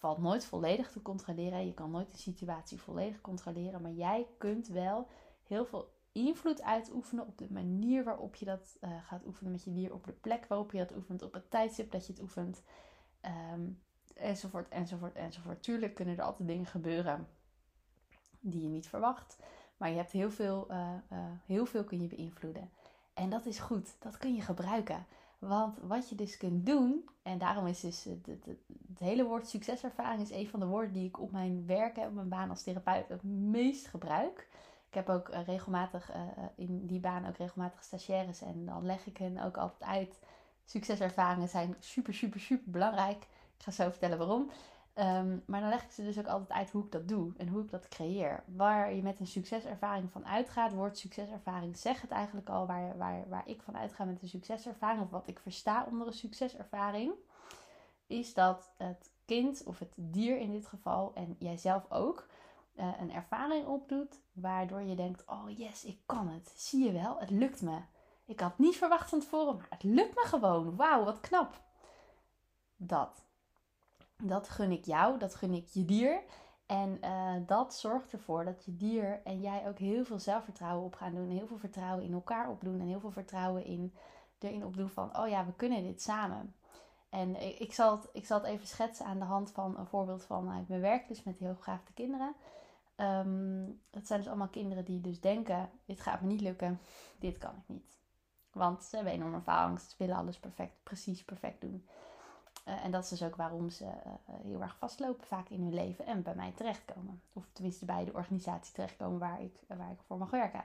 valt 0.00 0.18
nooit 0.18 0.44
volledig 0.44 0.90
te 0.90 1.02
controleren, 1.02 1.66
je 1.66 1.74
kan 1.74 1.90
nooit 1.90 2.10
de 2.10 2.18
situatie 2.18 2.80
volledig 2.80 3.20
controleren, 3.20 3.82
maar 3.82 3.92
jij 3.92 4.26
kunt 4.38 4.68
wel 4.68 5.08
heel 5.42 5.64
veel 5.64 5.92
invloed 6.12 6.62
uitoefenen 6.62 7.26
op 7.26 7.38
de 7.38 7.46
manier 7.50 8.04
waarop 8.04 8.34
je 8.34 8.44
dat 8.44 8.78
uh, 8.80 8.90
gaat 9.04 9.26
oefenen 9.26 9.52
met 9.52 9.64
je 9.64 9.72
dier, 9.72 9.92
op 9.92 10.04
de 10.04 10.12
plek 10.12 10.46
waarop 10.46 10.72
je 10.72 10.78
dat 10.78 10.96
oefent, 10.96 11.22
op 11.22 11.32
het 11.32 11.50
tijdstip 11.50 11.90
dat 11.90 12.06
je 12.06 12.12
het 12.12 12.22
oefent, 12.22 12.62
um, 13.52 13.82
enzovoort, 14.14 14.68
enzovoort, 14.68 15.14
enzovoort. 15.14 15.62
Tuurlijk 15.62 15.94
kunnen 15.94 16.18
er 16.18 16.24
altijd 16.24 16.48
dingen 16.48 16.66
gebeuren 16.66 17.28
die 18.40 18.62
je 18.62 18.68
niet 18.68 18.88
verwacht, 18.88 19.38
maar 19.76 19.90
je 19.90 19.96
hebt 19.96 20.12
heel 20.12 20.30
veel, 20.30 20.70
uh, 20.70 20.94
uh, 21.12 21.18
heel 21.46 21.66
veel 21.66 21.84
kun 21.84 22.00
je 22.00 22.08
beïnvloeden. 22.08 22.70
En 23.14 23.30
dat 23.30 23.46
is 23.46 23.58
goed, 23.58 23.96
dat 23.98 24.18
kun 24.18 24.34
je 24.34 24.40
gebruiken. 24.40 25.06
Want 25.40 25.78
wat 25.82 26.08
je 26.08 26.14
dus 26.14 26.36
kunt 26.36 26.66
doen, 26.66 27.08
en 27.22 27.38
daarom 27.38 27.66
is 27.66 27.80
dus 27.80 28.04
het, 28.04 28.26
het, 28.26 28.98
hele 28.98 29.24
woord 29.24 29.48
succeservaring 29.48 30.22
is 30.22 30.30
een 30.30 30.48
van 30.48 30.60
de 30.60 30.66
woorden 30.66 30.92
die 30.92 31.06
ik 31.06 31.20
op 31.20 31.32
mijn 31.32 31.66
werk 31.66 31.96
en 31.96 32.06
op 32.06 32.14
mijn 32.14 32.28
baan 32.28 32.50
als 32.50 32.62
therapeut 32.62 33.08
het 33.08 33.22
meest 33.22 33.86
gebruik. 33.86 34.48
Ik 34.88 34.94
heb 34.94 35.08
ook 35.08 35.28
uh, 35.28 35.44
regelmatig 35.46 36.10
uh, 36.10 36.22
in 36.56 36.86
die 36.86 37.00
baan 37.00 37.26
ook 37.28 37.36
regelmatig 37.36 37.82
stagiaires 37.82 38.40
en 38.40 38.66
dan 38.66 38.86
leg 38.86 39.06
ik 39.06 39.16
hen 39.16 39.38
ook 39.38 39.56
altijd 39.56 39.90
uit. 39.90 40.18
Succeservaringen 40.64 41.48
zijn 41.48 41.76
super, 41.78 42.14
super, 42.14 42.40
super 42.40 42.70
belangrijk. 42.70 43.22
Ik 43.56 43.62
ga 43.62 43.70
zo 43.70 43.90
vertellen 43.90 44.18
waarom. 44.18 44.50
Um, 45.00 45.42
maar 45.46 45.60
dan 45.60 45.68
leg 45.68 45.84
ik 45.84 45.90
ze 45.90 46.02
dus 46.02 46.18
ook 46.18 46.26
altijd 46.26 46.58
uit 46.58 46.70
hoe 46.70 46.84
ik 46.84 46.92
dat 46.92 47.08
doe 47.08 47.32
en 47.36 47.48
hoe 47.48 47.62
ik 47.62 47.70
dat 47.70 47.88
creëer. 47.88 48.44
Waar 48.46 48.94
je 48.94 49.02
met 49.02 49.20
een 49.20 49.26
succeservaring 49.26 50.10
van 50.10 50.26
uitgaat, 50.26 50.72
woord 50.72 50.98
succeservaring 50.98 51.76
zegt 51.76 52.02
het 52.02 52.10
eigenlijk 52.10 52.48
al. 52.48 52.66
Waar, 52.66 52.96
waar, 52.96 53.28
waar 53.28 53.48
ik 53.48 53.62
van 53.62 53.76
uitga 53.76 54.04
met 54.04 54.22
een 54.22 54.28
succeservaring, 54.28 55.02
of 55.02 55.10
wat 55.10 55.28
ik 55.28 55.38
versta 55.38 55.86
onder 55.90 56.06
een 56.06 56.12
succeservaring, 56.12 57.12
is 58.06 58.34
dat 58.34 58.72
het 58.76 59.10
kind 59.24 59.62
of 59.64 59.78
het 59.78 59.92
dier 59.94 60.38
in 60.38 60.52
dit 60.52 60.66
geval, 60.66 61.12
en 61.14 61.36
jijzelf 61.38 61.90
ook, 61.90 62.28
uh, 62.76 62.88
een 63.00 63.12
ervaring 63.12 63.66
opdoet 63.66 64.20
waardoor 64.32 64.82
je 64.82 64.94
denkt: 64.94 65.24
oh 65.26 65.58
yes, 65.58 65.84
ik 65.84 66.00
kan 66.06 66.28
het. 66.28 66.52
Zie 66.56 66.84
je 66.84 66.92
wel, 66.92 67.18
het 67.18 67.30
lukt 67.30 67.62
me. 67.62 67.78
Ik 68.26 68.40
had 68.40 68.58
niet 68.58 68.76
verwacht 68.76 69.08
van 69.08 69.20
tevoren, 69.20 69.56
maar 69.56 69.66
het 69.70 69.82
lukt 69.82 70.14
me 70.14 70.22
gewoon. 70.26 70.76
Wauw, 70.76 71.04
wat 71.04 71.20
knap. 71.20 71.62
Dat. 72.76 73.28
Dat 74.22 74.48
gun 74.48 74.70
ik 74.70 74.84
jou, 74.84 75.18
dat 75.18 75.34
gun 75.34 75.52
ik 75.52 75.66
je 75.66 75.84
dier. 75.84 76.22
En 76.66 76.98
uh, 77.04 77.32
dat 77.46 77.74
zorgt 77.74 78.12
ervoor 78.12 78.44
dat 78.44 78.64
je 78.64 78.76
dier 78.76 79.20
en 79.24 79.40
jij 79.40 79.68
ook 79.68 79.78
heel 79.78 80.04
veel 80.04 80.18
zelfvertrouwen 80.18 80.84
op 80.84 80.94
gaan 80.94 81.14
doen. 81.14 81.28
Heel 81.28 81.46
veel 81.46 81.58
vertrouwen 81.58 82.04
in 82.04 82.12
elkaar 82.12 82.50
opdoen. 82.50 82.80
En 82.80 82.86
heel 82.86 83.00
veel 83.00 83.10
vertrouwen 83.10 83.64
in, 83.64 83.94
erin 84.38 84.64
opdoen 84.64 84.88
van, 84.88 85.18
oh 85.18 85.28
ja, 85.28 85.46
we 85.46 85.52
kunnen 85.52 85.82
dit 85.82 86.02
samen. 86.02 86.54
En 87.08 87.60
ik 87.60 87.72
zal, 87.72 87.96
het, 87.96 88.08
ik 88.12 88.26
zal 88.26 88.38
het 88.38 88.46
even 88.46 88.66
schetsen 88.66 89.06
aan 89.06 89.18
de 89.18 89.24
hand 89.24 89.50
van 89.50 89.78
een 89.78 89.86
voorbeeld 89.86 90.24
vanuit 90.24 90.68
mijn 90.68 90.80
werk. 90.80 91.08
Dus 91.08 91.22
met 91.22 91.38
heel 91.38 91.56
de 91.64 91.92
kinderen. 91.94 92.34
Um, 92.96 93.80
dat 93.90 94.06
zijn 94.06 94.20
dus 94.20 94.28
allemaal 94.28 94.48
kinderen 94.48 94.84
die 94.84 95.00
dus 95.00 95.20
denken, 95.20 95.70
dit 95.84 96.00
gaat 96.00 96.20
me 96.20 96.26
niet 96.26 96.40
lukken. 96.40 96.80
Dit 97.18 97.38
kan 97.38 97.50
ik 97.50 97.64
niet. 97.66 97.98
Want 98.52 98.84
ze 98.84 98.96
hebben 98.96 99.14
enorme 99.14 99.40
faalangst. 99.40 99.90
Ze 99.90 99.94
willen 99.98 100.16
alles 100.16 100.38
perfect, 100.38 100.74
precies 100.82 101.24
perfect 101.24 101.60
doen. 101.60 101.86
Uh, 102.64 102.84
en 102.84 102.90
dat 102.90 103.02
is 103.02 103.08
dus 103.08 103.22
ook 103.22 103.36
waarom 103.36 103.70
ze 103.70 103.84
uh, 103.84 104.12
heel 104.42 104.62
erg 104.62 104.76
vastlopen 104.76 105.26
vaak 105.26 105.48
in 105.48 105.60
hun 105.60 105.74
leven 105.74 106.06
en 106.06 106.22
bij 106.22 106.34
mij 106.34 106.52
terechtkomen. 106.52 107.22
Of 107.32 107.48
tenminste 107.52 107.84
bij 107.84 108.04
de 108.04 108.12
organisatie 108.12 108.74
terechtkomen 108.74 109.18
waar 109.18 109.42
ik, 109.42 109.60
waar 109.66 109.90
ik 109.90 110.02
voor 110.06 110.18
mag 110.18 110.30
werken. 110.30 110.64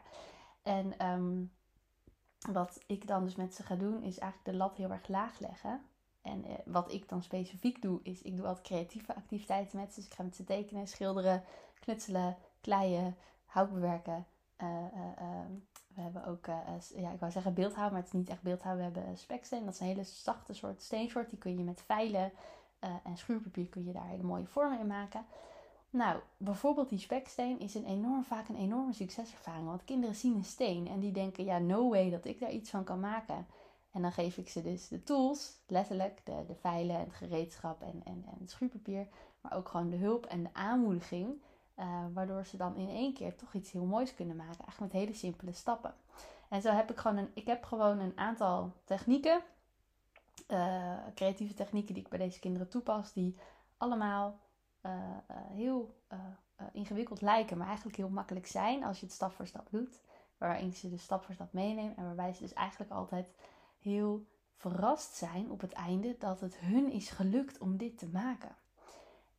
En 0.63 1.07
um, 1.07 1.51
wat 2.51 2.83
ik 2.88 3.07
dan 3.07 3.24
dus 3.24 3.36
met 3.36 3.56
ze 3.56 3.63
ga 3.63 3.75
doen, 3.75 4.03
is 4.03 4.18
eigenlijk 4.18 4.51
de 4.51 4.56
lat 4.56 4.77
heel 4.77 4.92
erg 4.92 5.07
laag 5.07 5.39
leggen. 5.39 5.81
En 6.21 6.45
wat 6.65 6.92
ik 6.92 7.09
dan 7.09 7.24
specifiek 7.24 7.81
doe, 7.81 8.00
is 8.03 8.21
ik 8.21 8.38
doe 8.38 8.45
altijd 8.45 8.65
creatieve 8.68 9.15
activiteiten 9.15 9.80
met 9.80 9.94
ze. 9.94 9.95
Dus 9.95 10.06
ik 10.09 10.13
ga 10.13 10.24
met 10.24 10.36
ze 10.36 10.44
tekenen, 10.44 10.88
schilderen, 10.88 11.43
knutselen, 11.79 12.38
kleien, 12.62 13.15
hout 13.46 13.74
bewerken. 13.74 14.25
Ehm, 14.55 15.51
we 15.96 16.02
hebben 16.02 16.25
ook, 16.25 16.48
uh, 16.48 16.58
ja, 16.96 17.12
ik 17.12 17.20
wou 17.20 17.32
zeggen 17.32 17.54
beeldhouw, 17.54 17.90
maar 17.90 18.00
het 18.00 18.06
is 18.06 18.14
niet 18.14 18.30
echt 18.30 18.42
beeldhouw. 18.42 18.75
We 18.75 18.82
hebben 18.82 19.18
speksteen. 19.18 19.66
Dat 19.66 19.74
is 19.74 19.80
een 19.80 19.86
hele 19.86 20.04
zachte 20.04 20.54
soort 20.54 20.82
steensoort. 20.82 21.30
Die 21.30 21.40
kun 21.40 21.58
je 21.58 21.64
met 21.64 21.82
veilen 21.86 22.32
uh, 22.84 22.90
en 23.04 23.18
schuurpapier 23.18 23.68
kun 23.68 23.86
je 23.86 23.94
daar 23.94 24.08
hele 24.08 24.24
mooie 24.24 24.48
vormen 24.48 24.80
in 24.80 24.88
maken. 24.88 25.25
Nou, 25.90 26.20
bijvoorbeeld 26.38 26.90
die 26.90 27.00
speksteen 27.00 27.60
is 27.60 27.75
een 27.75 27.86
enorm, 27.86 28.24
vaak 28.24 28.48
een 28.50 28.56
enorme 28.56 28.94
succeservaring. 28.94 29.68
Want 29.68 29.84
kinderen 29.84 30.16
zien 30.16 30.36
een 30.36 30.44
steen 30.44 30.88
en 30.88 31.00
die 31.00 31.12
denken, 31.12 31.46
ja, 31.46 31.58
no 31.58 31.90
way 31.90 32.10
dat 32.10 32.25
ik 32.25 32.40
daar 32.40 32.52
iets 32.52 32.70
van 32.70 32.84
kan 32.84 33.00
maken. 33.00 33.48
En 33.92 34.02
dan 34.02 34.12
geef 34.12 34.38
ik 34.38 34.50
ze 34.50 34.62
dus 34.62 34.88
de 34.88 35.04
tools, 35.04 35.54
letterlijk, 35.68 36.22
de, 36.24 36.44
de 36.48 36.56
veilen 36.56 36.96
en 36.96 37.04
het 37.04 37.14
gereedschap 37.14 37.82
en, 37.82 38.02
en, 38.06 38.24
en 38.25 38.38
het 38.40 38.50
schuurpapier. 38.50 39.08
Maar 39.42 39.58
ook 39.58 39.68
gewoon 39.68 39.90
de 39.90 39.98
hulp 39.98 40.25
en 40.25 40.44
de 40.44 40.50
aanmoediging 40.54 41.42
uh, 41.79 42.05
waardoor 42.13 42.46
ze 42.46 42.58
dan 42.58 42.75
in 42.75 42.89
één 42.89 43.13
keer 43.13 43.36
toch 43.36 43.53
iets 43.53 43.72
heel 43.72 43.86
moois 43.86 44.15
kunnen 44.15 44.36
maken. 44.36 44.60
Eigenlijk 44.60 44.94
met 44.94 45.01
hele 45.01 45.13
simpele 45.13 45.51
stappen. 45.51 45.94
En 46.50 46.62
zo 46.62 46.72
heb 46.72 46.91
ik 46.91 46.98
gewoon 46.98 47.17
een, 47.17 47.32
ik 47.34 47.46
heb 47.46 47.63
gewoon 47.63 48.00
een 48.00 48.17
aantal 48.17 48.74
technieken, 48.84 49.41
uh, 50.48 50.98
creatieve 51.15 51.53
technieken 51.53 51.94
die 51.94 52.03
ik 52.03 52.10
bij 52.10 52.20
deze 52.20 52.39
kinderen 52.39 52.70
toepas, 52.70 53.13
die 53.13 53.38
allemaal 53.77 54.39
uh, 54.82 54.91
heel 55.51 56.03
ingewikkeld 56.72 57.22
lijken, 57.22 57.58
maar 57.58 57.67
eigenlijk 57.67 57.98
heel 57.98 58.10
makkelijk 58.10 58.48
zijn 58.48 58.84
als 58.84 59.00
je 59.00 59.05
het 59.05 59.15
stap 59.15 59.32
voor 59.32 59.48
stap 59.48 59.67
doet. 59.72 60.01
Waarin 60.38 60.74
ze 60.74 60.89
dus 60.89 61.03
stap 61.03 61.24
voor 61.24 61.34
stap 61.34 61.53
meenemen 61.53 61.98
en 61.98 62.05
waarbij 62.05 62.34
ze 62.34 62.41
dus 62.41 62.53
eigenlijk 62.53 62.91
altijd 62.91 63.36
heel 63.79 64.25
verrast 64.55 65.15
zijn 65.15 65.51
op 65.51 65.62
het 65.62 65.74
einde 65.74 66.15
dat 66.20 66.39
het 66.39 66.58
hun 66.58 66.91
is 66.91 67.10
gelukt 67.10 67.58
om 67.58 67.77
dit 67.77 67.98
te 67.98 68.08
maken. 68.08 68.55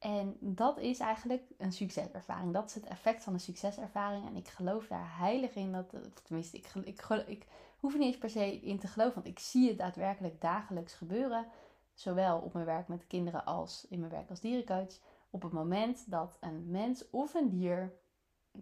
En 0.06 0.36
dat 0.40 0.78
is 0.78 0.98
eigenlijk 0.98 1.42
een 1.58 1.72
succeservaring. 1.72 2.52
Dat 2.52 2.68
is 2.68 2.74
het 2.74 2.84
effect 2.84 3.22
van 3.22 3.32
een 3.32 3.40
succeservaring. 3.40 4.26
En 4.26 4.36
ik 4.36 4.48
geloof 4.48 4.86
daar 4.86 5.18
heilig 5.18 5.54
in. 5.54 5.72
Dat, 5.72 5.94
tenminste, 6.22 6.56
ik, 6.56 6.66
ik, 6.74 7.00
ik, 7.08 7.26
ik 7.26 7.46
hoef 7.80 7.92
er 7.92 7.98
niet 7.98 8.08
eens 8.08 8.18
per 8.18 8.30
se 8.30 8.60
in 8.60 8.78
te 8.78 8.86
geloven. 8.86 9.14
Want 9.14 9.26
ik 9.26 9.38
zie 9.38 9.68
het 9.68 9.78
daadwerkelijk 9.78 10.40
dagelijks 10.40 10.94
gebeuren. 10.94 11.46
zowel 11.94 12.38
op 12.38 12.52
mijn 12.52 12.64
werk 12.64 12.88
met 12.88 13.06
kinderen 13.06 13.44
als 13.44 13.86
in 13.88 13.98
mijn 13.98 14.10
werk 14.10 14.30
als 14.30 14.40
dierencoach, 14.40 14.98
op 15.30 15.42
het 15.42 15.52
moment 15.52 16.10
dat 16.10 16.36
een 16.40 16.70
mens 16.70 17.10
of 17.10 17.34
een 17.34 17.48
dier 17.48 17.92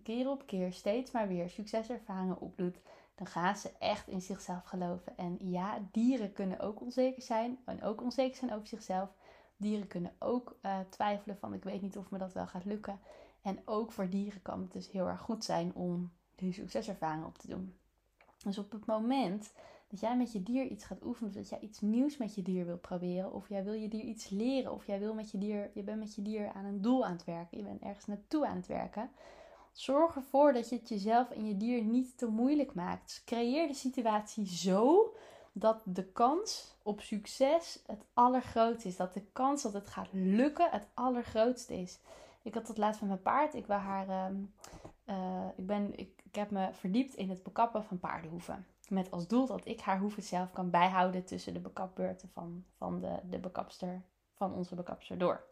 keer 0.02 0.30
op 0.30 0.46
keer 0.46 0.72
steeds 0.72 1.10
maar 1.10 1.28
weer 1.28 1.48
succeservaringen 1.50 2.40
opdoet, 2.40 2.80
dan 3.14 3.26
gaan 3.26 3.56
ze 3.56 3.70
echt 3.78 4.08
in 4.08 4.20
zichzelf 4.20 4.64
geloven. 4.64 5.16
En 5.16 5.36
ja, 5.40 5.78
dieren 5.90 6.32
kunnen 6.32 6.60
ook 6.60 6.80
onzeker 6.80 7.22
zijn 7.22 7.58
en 7.64 7.82
ook 7.82 8.02
onzeker 8.02 8.36
zijn 8.36 8.52
over 8.52 8.66
zichzelf. 8.66 9.08
Dieren 9.64 9.86
kunnen 9.86 10.12
ook 10.18 10.58
uh, 10.62 10.78
twijfelen 10.88 11.38
van 11.38 11.54
ik 11.54 11.64
weet 11.64 11.82
niet 11.82 11.96
of 11.96 12.10
me 12.10 12.18
dat 12.18 12.32
wel 12.32 12.46
gaat 12.46 12.64
lukken. 12.64 13.00
En 13.42 13.58
ook 13.64 13.92
voor 13.92 14.08
dieren 14.08 14.42
kan 14.42 14.60
het 14.60 14.72
dus 14.72 14.90
heel 14.90 15.08
erg 15.08 15.20
goed 15.20 15.44
zijn 15.44 15.74
om 15.74 16.12
die 16.34 16.52
succeservaring 16.52 17.24
op 17.24 17.38
te 17.38 17.48
doen. 17.48 17.74
Dus 18.44 18.58
op 18.58 18.72
het 18.72 18.86
moment 18.86 19.52
dat 19.88 20.00
jij 20.00 20.16
met 20.16 20.32
je 20.32 20.42
dier 20.42 20.66
iets 20.66 20.84
gaat 20.84 21.04
oefenen, 21.04 21.32
dat 21.32 21.48
jij 21.48 21.60
iets 21.60 21.80
nieuws 21.80 22.16
met 22.16 22.34
je 22.34 22.42
dier 22.42 22.64
wil 22.66 22.78
proberen, 22.78 23.32
of 23.32 23.48
jij 23.48 23.64
wil 23.64 23.72
je 23.72 23.88
dier 23.88 24.02
iets 24.02 24.28
leren, 24.28 24.72
of 24.72 24.86
jij 24.86 24.98
wil 24.98 25.14
met 25.14 25.30
je 25.30 25.38
dier, 25.38 25.70
je 25.74 25.82
bent 25.82 25.98
met 25.98 26.14
je 26.14 26.22
dier 26.22 26.52
aan 26.52 26.64
een 26.64 26.80
doel 26.80 27.04
aan 27.04 27.12
het 27.12 27.24
werken, 27.24 27.58
je 27.58 27.64
bent 27.64 27.82
ergens 27.82 28.06
naartoe 28.06 28.46
aan 28.46 28.56
het 28.56 28.66
werken, 28.66 29.10
zorg 29.72 30.16
ervoor 30.16 30.52
dat 30.52 30.68
je 30.68 30.76
het 30.76 30.88
jezelf 30.88 31.30
en 31.30 31.46
je 31.46 31.56
dier 31.56 31.84
niet 31.84 32.18
te 32.18 32.26
moeilijk 32.26 32.74
maakt. 32.74 33.22
Creëer 33.24 33.66
de 33.66 33.74
situatie 33.74 34.46
zo 34.46 35.13
dat 35.56 35.82
de 35.84 36.04
kans 36.04 36.76
op 36.82 37.00
succes 37.00 37.82
het 37.86 38.04
allergrootste 38.12 38.88
is. 38.88 38.96
Dat 38.96 39.14
de 39.14 39.24
kans 39.32 39.62
dat 39.62 39.72
het 39.72 39.88
gaat 39.88 40.08
lukken 40.12 40.70
het 40.70 40.86
allergrootste 40.94 41.80
is. 41.80 41.98
Ik 42.42 42.54
had 42.54 42.66
dat 42.66 42.78
laatst 42.78 43.00
met 43.00 43.10
mijn 43.10 43.22
paard. 43.22 43.54
Ik, 43.54 43.66
haar, 43.66 44.08
ehm, 44.08 44.34
eh, 45.04 45.48
ik, 45.56 45.66
ben, 45.66 45.98
ik, 45.98 46.22
heb 46.32 46.50
me 46.50 46.68
verdiept 46.72 47.14
in 47.14 47.30
het 47.30 47.42
bekappen 47.42 47.84
van 47.84 47.98
paardenhoeven. 47.98 48.66
Met 48.88 49.10
als 49.10 49.26
doel 49.26 49.46
dat 49.46 49.66
ik 49.66 49.80
haar 49.80 49.98
hoeven 49.98 50.22
zelf 50.22 50.52
kan 50.52 50.70
bijhouden 50.70 51.24
tussen 51.24 51.52
de 51.52 51.60
bekapbeurten 51.60 52.28
van, 52.28 52.64
van 52.76 53.00
de, 53.00 53.18
de 53.30 53.38
bekapster, 53.38 54.02
van 54.32 54.54
onze 54.54 54.74
bekapster 54.74 55.18
door. 55.18 55.44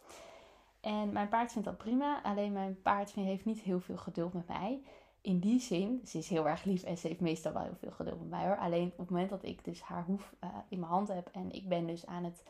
En 0.80 1.12
mijn 1.12 1.28
paard 1.28 1.52
vindt 1.52 1.66
dat 1.66 1.76
prima, 1.76 2.22
alleen 2.22 2.52
mijn 2.52 2.82
paard 2.82 3.12
heeft 3.12 3.44
niet 3.44 3.60
heel 3.60 3.80
veel 3.80 3.96
geduld 3.96 4.32
met 4.32 4.48
mij. 4.48 4.82
In 5.22 5.38
die 5.38 5.60
zin, 5.60 6.00
ze 6.06 6.18
is 6.18 6.28
heel 6.28 6.48
erg 6.48 6.64
lief 6.64 6.82
en 6.82 6.98
ze 6.98 7.08
heeft 7.08 7.20
meestal 7.20 7.52
wel 7.52 7.62
heel 7.62 7.76
veel 7.80 7.90
geduld 7.90 8.18
met 8.18 8.30
mij 8.30 8.46
hoor. 8.46 8.56
Alleen 8.56 8.90
op 8.92 8.98
het 8.98 9.10
moment 9.10 9.30
dat 9.30 9.44
ik 9.44 9.64
dus 9.64 9.82
haar 9.82 10.04
hoef 10.04 10.34
uh, 10.44 10.50
in 10.68 10.78
mijn 10.78 10.90
hand 10.90 11.08
heb 11.08 11.28
en 11.32 11.52
ik 11.52 11.68
ben 11.68 11.86
dus 11.86 12.06
aan 12.06 12.24
het 12.24 12.44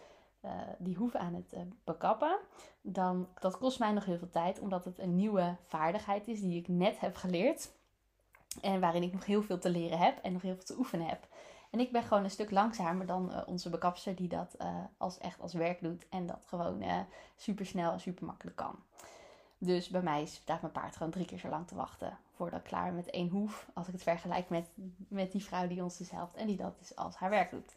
uh, 0.44 0.50
die 0.78 0.96
hoeven 0.96 1.20
aan 1.20 1.34
het 1.34 1.52
uh, 1.54 1.60
bekappen, 1.84 2.38
dan 2.80 3.28
dat 3.40 3.58
kost 3.58 3.78
mij 3.78 3.92
nog 3.92 4.04
heel 4.04 4.18
veel 4.18 4.30
tijd, 4.30 4.60
omdat 4.60 4.84
het 4.84 4.98
een 4.98 5.16
nieuwe 5.16 5.56
vaardigheid 5.66 6.28
is 6.28 6.40
die 6.40 6.58
ik 6.58 6.68
net 6.68 7.00
heb 7.00 7.16
geleerd. 7.16 7.72
En 8.60 8.80
waarin 8.80 9.02
ik 9.02 9.12
nog 9.12 9.26
heel 9.26 9.42
veel 9.42 9.58
te 9.58 9.70
leren 9.70 9.98
heb 9.98 10.18
en 10.22 10.32
nog 10.32 10.42
heel 10.42 10.54
veel 10.54 10.64
te 10.64 10.78
oefenen 10.78 11.06
heb. 11.06 11.28
En 11.70 11.80
ik 11.80 11.92
ben 11.92 12.02
gewoon 12.02 12.24
een 12.24 12.30
stuk 12.30 12.50
langzamer 12.50 13.06
dan 13.06 13.46
onze 13.46 13.70
bekapster 13.70 14.14
die 14.16 14.28
dat 14.28 14.56
als 14.96 15.18
echt 15.18 15.40
als 15.40 15.52
werk 15.52 15.80
doet 15.80 16.08
en 16.08 16.26
dat 16.26 16.44
gewoon 16.46 16.84
super 17.36 17.66
snel 17.66 17.92
en 17.92 18.00
super 18.00 18.26
makkelijk 18.26 18.56
kan. 18.56 18.78
Dus 19.64 19.88
bij 19.88 20.02
mij 20.02 20.26
staat 20.26 20.60
mijn 20.60 20.72
paard 20.72 20.96
gewoon 20.96 21.12
drie 21.12 21.24
keer 21.24 21.38
zo 21.38 21.48
lang 21.48 21.66
te 21.66 21.74
wachten 21.74 22.18
voordat 22.34 22.58
ik 22.58 22.66
klaar 22.66 22.92
met 22.92 23.10
één 23.10 23.28
hoef. 23.28 23.66
Als 23.74 23.86
ik 23.86 23.92
het 23.92 24.02
vergelijk 24.02 24.48
met, 24.48 24.68
met 25.08 25.32
die 25.32 25.44
vrouw 25.44 25.66
die 25.66 25.82
ons 25.82 25.96
dus 25.96 26.10
helpt 26.10 26.36
en 26.36 26.46
die 26.46 26.56
dat 26.56 26.78
dus 26.78 26.96
als 26.96 27.16
haar 27.16 27.30
werk 27.30 27.50
doet. 27.50 27.74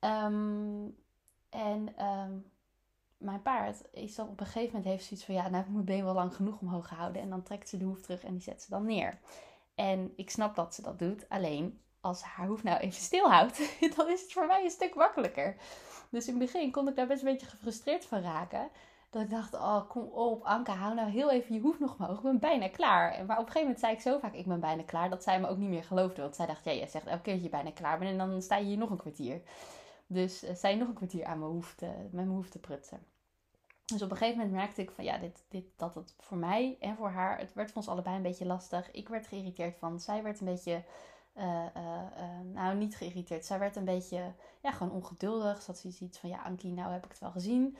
Um, 0.00 0.96
en 1.50 2.04
um, 2.06 2.50
mijn 3.18 3.42
paard 3.42 3.82
is 3.92 4.14
dan 4.14 4.28
op 4.28 4.40
een 4.40 4.46
gegeven 4.46 4.66
moment 4.66 4.84
heeft 4.84 5.04
zoiets 5.04 5.26
van 5.26 5.34
ja, 5.34 5.42
nou 5.42 5.54
heb 5.54 5.66
ik 5.66 5.72
mijn 5.72 5.84
been 5.84 6.04
wel 6.04 6.14
lang 6.14 6.34
genoeg 6.34 6.60
omhoog 6.60 6.88
gehouden. 6.88 7.22
En 7.22 7.30
dan 7.30 7.42
trekt 7.42 7.68
ze 7.68 7.76
de 7.76 7.84
hoef 7.84 8.00
terug 8.00 8.24
en 8.24 8.32
die 8.32 8.42
zet 8.42 8.62
ze 8.62 8.70
dan 8.70 8.84
neer. 8.84 9.18
En 9.74 10.12
ik 10.16 10.30
snap 10.30 10.54
dat 10.54 10.74
ze 10.74 10.82
dat 10.82 10.98
doet. 10.98 11.28
Alleen 11.28 11.80
als 12.00 12.22
haar 12.22 12.46
hoef 12.46 12.62
nou 12.62 12.78
even 12.78 13.02
stilhoudt, 13.02 13.58
dan 13.96 14.08
is 14.08 14.22
het 14.22 14.32
voor 14.32 14.46
mij 14.46 14.64
een 14.64 14.70
stuk 14.70 14.94
makkelijker. 14.94 15.56
Dus 16.10 16.26
in 16.26 16.40
het 16.40 16.52
begin 16.52 16.70
kon 16.70 16.88
ik 16.88 16.96
daar 16.96 17.06
best 17.06 17.22
een 17.22 17.32
beetje 17.32 17.46
gefrustreerd 17.46 18.06
van 18.06 18.20
raken. 18.20 18.70
Dat 19.10 19.22
ik 19.22 19.30
dacht, 19.30 19.54
oh 19.54 19.88
kom 19.88 20.02
op 20.02 20.42
Anke, 20.42 20.70
hou 20.70 20.94
nou 20.94 21.10
heel 21.10 21.30
even 21.30 21.54
je 21.54 21.60
hoef 21.60 21.78
nog 21.78 21.96
omhoog. 21.98 22.16
Ik 22.16 22.22
ben 22.22 22.38
bijna 22.38 22.68
klaar. 22.68 23.10
Maar 23.10 23.38
op 23.38 23.46
een 23.46 23.52
gegeven 23.52 23.60
moment 23.60 23.80
zei 23.80 23.92
ik 23.92 24.00
zo 24.00 24.18
vaak, 24.18 24.34
ik 24.34 24.46
ben 24.46 24.60
bijna 24.60 24.82
klaar. 24.82 25.10
Dat 25.10 25.22
zij 25.22 25.40
me 25.40 25.48
ook 25.48 25.56
niet 25.56 25.68
meer 25.68 25.84
geloofde. 25.84 26.22
Want 26.22 26.36
zij 26.36 26.46
dacht, 26.46 26.64
ja, 26.64 26.72
jij 26.72 26.86
zegt 26.86 27.06
elke 27.06 27.22
keer 27.22 27.34
dat 27.34 27.42
je 27.42 27.48
bijna 27.48 27.70
klaar 27.70 27.98
bent. 27.98 28.10
En 28.10 28.18
dan 28.18 28.42
sta 28.42 28.56
je 28.56 28.64
hier 28.64 28.78
nog 28.78 28.90
een 28.90 28.96
kwartier. 28.96 29.42
Dus 30.06 30.44
uh, 30.44 30.54
zij 30.54 30.74
nog 30.74 30.88
een 30.88 30.94
kwartier 30.94 31.24
aan 31.24 31.38
mijn 31.38 31.50
hoef 31.50 31.74
te, 31.74 31.86
met 31.86 32.12
mijn 32.12 32.28
hoef 32.28 32.48
te 32.48 32.58
prutsen. 32.58 33.06
Dus 33.84 34.02
op 34.02 34.10
een 34.10 34.16
gegeven 34.16 34.38
moment 34.38 34.56
merkte 34.56 34.82
ik 34.82 34.90
van 34.90 35.04
ja, 35.04 35.18
dit, 35.18 35.44
dit, 35.48 35.64
dat 35.76 35.94
het 35.94 36.14
voor 36.18 36.36
mij 36.36 36.76
en 36.80 36.96
voor 36.96 37.08
haar, 37.08 37.38
het 37.38 37.52
werd 37.52 37.68
voor 37.68 37.76
ons 37.76 37.88
allebei 37.88 38.16
een 38.16 38.22
beetje 38.22 38.46
lastig. 38.46 38.90
Ik 38.90 39.08
werd 39.08 39.26
geïrriteerd 39.26 39.78
van, 39.78 40.00
zij 40.00 40.22
werd 40.22 40.40
een 40.40 40.46
beetje, 40.46 40.82
uh, 41.36 41.66
nou 42.52 42.76
niet 42.76 42.96
geïrriteerd, 42.96 43.44
zij 43.44 43.58
werd 43.58 43.76
een 43.76 43.84
beetje, 43.84 44.32
ja, 44.60 44.72
gewoon 44.72 44.92
ongeduldig. 44.92 45.62
Ze 45.62 45.70
had 45.70 45.78
zoiets 45.78 46.18
van, 46.18 46.30
ja 46.30 46.42
Ankie, 46.42 46.72
nou 46.72 46.92
heb 46.92 47.04
ik 47.04 47.10
het 47.10 47.20
wel 47.20 47.30
gezien. 47.30 47.76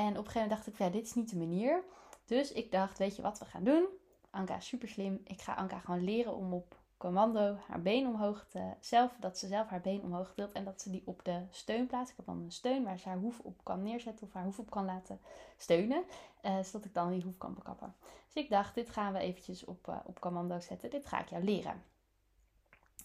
En 0.00 0.08
op 0.08 0.16
een 0.16 0.30
gegeven 0.30 0.40
moment 0.40 0.50
dacht 0.50 0.66
ik 0.66 0.78
ja, 0.78 0.88
dit 0.88 1.06
is 1.06 1.14
niet 1.14 1.30
de 1.30 1.36
manier. 1.36 1.82
Dus 2.24 2.52
ik 2.52 2.72
dacht, 2.72 2.98
weet 2.98 3.16
je 3.16 3.22
wat 3.22 3.38
we 3.38 3.44
gaan 3.44 3.64
doen? 3.64 3.86
Anka 4.30 4.56
is 4.56 4.66
super 4.66 4.88
slim. 4.88 5.20
Ik 5.24 5.40
ga 5.40 5.54
Anka 5.54 5.78
gewoon 5.78 6.04
leren 6.04 6.36
om 6.36 6.52
op 6.52 6.78
commando 6.96 7.56
haar 7.68 7.82
been 7.82 8.06
omhoog 8.06 8.46
te, 8.48 8.74
zelf, 8.80 9.16
dat 9.18 9.38
ze 9.38 9.46
zelf 9.46 9.68
haar 9.68 9.80
been 9.80 10.02
omhoog 10.02 10.32
tilt 10.34 10.52
en 10.52 10.64
dat 10.64 10.80
ze 10.82 10.90
die 10.90 11.02
op 11.04 11.24
de 11.24 11.42
steun 11.50 11.86
plaatst. 11.86 12.10
Ik 12.10 12.16
heb 12.16 12.26
dan 12.26 12.42
een 12.42 12.52
steun 12.52 12.84
waar 12.84 12.98
ze 12.98 13.08
haar 13.08 13.18
hoef 13.18 13.40
op 13.40 13.64
kan 13.64 13.82
neerzetten 13.82 14.26
of 14.26 14.32
haar 14.32 14.44
hoef 14.44 14.58
op 14.58 14.70
kan 14.70 14.84
laten 14.84 15.20
steunen, 15.56 16.04
uh, 16.42 16.62
zodat 16.62 16.84
ik 16.84 16.94
dan 16.94 17.10
die 17.10 17.22
hoef 17.22 17.38
kan 17.38 17.54
bekappen. 17.54 17.94
Dus 18.32 18.42
ik 18.42 18.50
dacht, 18.50 18.74
dit 18.74 18.90
gaan 18.90 19.12
we 19.12 19.18
eventjes 19.18 19.64
op, 19.64 19.86
uh, 19.88 19.96
op 20.04 20.20
commando 20.20 20.60
zetten. 20.60 20.90
Dit 20.90 21.06
ga 21.06 21.20
ik 21.20 21.28
jou 21.28 21.44
leren. 21.44 21.82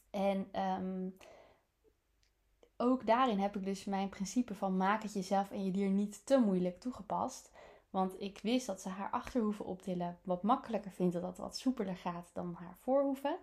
En 0.10 0.62
um, 0.62 1.18
ook 2.78 3.06
daarin 3.06 3.40
heb 3.40 3.56
ik 3.56 3.64
dus 3.64 3.86
mijn 3.86 4.10
principe 4.10 4.56
van 4.56 4.78
maak 4.78 5.04
het 5.04 5.14
jezelf 5.14 5.52
en 5.52 5.66
je 5.66 5.72
dier 5.72 5.90
niet 5.90 6.26
te 6.26 6.38
moeilijk 6.38 6.80
toegepast. 6.80 7.52
Want 7.90 8.22
ik 8.22 8.40
wist 8.44 8.68
dat 8.68 8.82
ze 8.82 8.90
haar 8.90 9.10
achterhoeven 9.10 9.66
optillen 9.66 10.18
wat 10.24 10.44
makkelijker 10.44 10.92
vindt, 10.92 11.14
dat 11.14 11.22
dat 11.22 11.38
wat 11.38 11.58
soepeler 11.58 11.98
gaat 11.98 12.30
dan 12.34 12.54
haar 12.54 12.76
voorhoeven. 12.76 13.38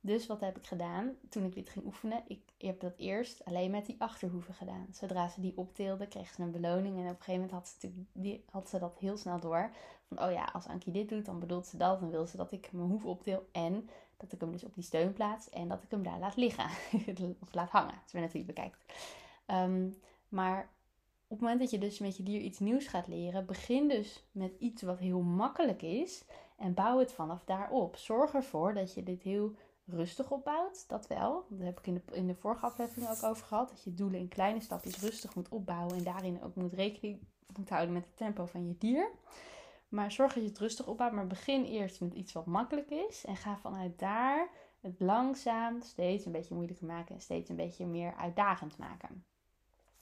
Dus 0.00 0.26
wat 0.26 0.40
heb 0.40 0.56
ik 0.56 0.66
gedaan 0.66 1.16
toen 1.28 1.44
ik 1.44 1.54
dit 1.54 1.68
ging 1.68 1.84
oefenen? 1.84 2.22
Ik 2.26 2.40
heb 2.58 2.80
dat 2.80 2.96
eerst 2.96 3.44
alleen 3.44 3.70
met 3.70 3.86
die 3.86 3.96
achterhoeven 3.98 4.54
gedaan. 4.54 4.86
Zodra 4.92 5.28
ze 5.28 5.40
die 5.40 5.56
optilde, 5.56 6.06
kreeg 6.06 6.34
ze 6.34 6.42
een 6.42 6.50
beloning. 6.50 6.96
En 6.96 7.02
op 7.02 7.08
een 7.08 7.16
gegeven 7.16 7.34
moment 7.34 7.50
had 7.50 7.74
ze, 7.80 8.40
had 8.50 8.68
ze 8.68 8.78
dat 8.78 8.98
heel 8.98 9.16
snel 9.16 9.40
door. 9.40 9.70
Van, 10.08 10.22
oh 10.22 10.32
ja, 10.32 10.44
als 10.52 10.66
Ankie 10.66 10.92
dit 10.92 11.08
doet, 11.08 11.24
dan 11.24 11.38
bedoelt 11.38 11.66
ze 11.66 11.76
dat. 11.76 12.00
Dan 12.00 12.10
wil 12.10 12.26
ze 12.26 12.36
dat 12.36 12.52
ik 12.52 12.72
mijn 12.72 12.88
hoef 12.88 13.04
optil. 13.04 13.48
En 13.52 13.88
dat 14.18 14.32
ik 14.32 14.40
hem 14.40 14.52
dus 14.52 14.64
op 14.64 14.74
die 14.74 14.84
steun 14.84 15.12
plaats. 15.12 15.50
En 15.50 15.68
dat 15.68 15.82
ik 15.82 15.90
hem 15.90 16.02
daar 16.02 16.18
laat 16.18 16.36
liggen. 16.36 16.70
of 17.42 17.54
laat 17.54 17.70
hangen, 17.70 17.94
als 18.02 18.12
je 18.12 18.28
wie 18.32 18.44
bekijkt. 18.44 18.78
Um, 19.46 19.94
maar 20.28 20.70
op 21.22 21.36
het 21.36 21.40
moment 21.40 21.60
dat 21.60 21.70
je 21.70 21.78
dus 21.78 21.98
met 21.98 22.16
je 22.16 22.22
dier 22.22 22.40
iets 22.40 22.58
nieuws 22.58 22.86
gaat 22.86 23.06
leren, 23.06 23.46
begin 23.46 23.88
dus 23.88 24.24
met 24.32 24.52
iets 24.58 24.82
wat 24.82 24.98
heel 24.98 25.20
makkelijk 25.20 25.82
is. 25.82 26.24
En 26.56 26.74
bouw 26.74 26.98
het 26.98 27.12
vanaf 27.12 27.44
daarop. 27.44 27.96
Zorg 27.96 28.34
ervoor 28.34 28.74
dat 28.74 28.94
je 28.94 29.02
dit 29.02 29.22
heel 29.22 29.54
rustig 29.86 30.30
opbouwt. 30.30 30.88
Dat 30.88 31.06
wel. 31.06 31.46
Daar 31.48 31.66
heb 31.66 31.78
ik 31.78 31.86
in 31.86 31.94
de, 31.94 32.02
in 32.12 32.26
de 32.26 32.34
vorige 32.34 32.66
aflevering 32.66 33.08
ook 33.08 33.22
over 33.22 33.46
gehad. 33.46 33.68
Dat 33.68 33.84
je 33.84 33.94
doelen 33.94 34.20
in 34.20 34.28
kleine 34.28 34.60
stapjes 34.60 35.00
rustig 35.00 35.34
moet 35.34 35.48
opbouwen. 35.48 35.96
En 35.96 36.04
daarin 36.04 36.42
ook 36.42 36.54
moet 36.54 36.72
rekening 36.72 37.18
moet 37.56 37.68
houden 37.68 37.94
met 37.94 38.04
het 38.04 38.16
tempo 38.16 38.46
van 38.46 38.66
je 38.66 38.74
dier. 38.78 39.10
Maar 39.88 40.12
zorg 40.12 40.32
dat 40.32 40.42
je 40.42 40.48
het 40.48 40.58
rustig 40.58 40.86
opbouwt. 40.86 41.12
Maar 41.12 41.26
begin 41.26 41.64
eerst 41.64 42.00
met 42.00 42.14
iets 42.14 42.32
wat 42.32 42.46
makkelijk 42.46 42.90
is. 42.90 43.24
En 43.24 43.36
ga 43.36 43.56
vanuit 43.56 43.98
daar 43.98 44.48
het 44.80 45.00
langzaam 45.00 45.80
steeds 45.82 46.26
een 46.26 46.32
beetje 46.32 46.54
moeilijker 46.54 46.86
maken. 46.86 47.14
En 47.14 47.20
steeds 47.20 47.48
een 47.48 47.56
beetje 47.56 47.86
meer 47.86 48.14
uitdagend 48.14 48.78
maken. 48.78 49.24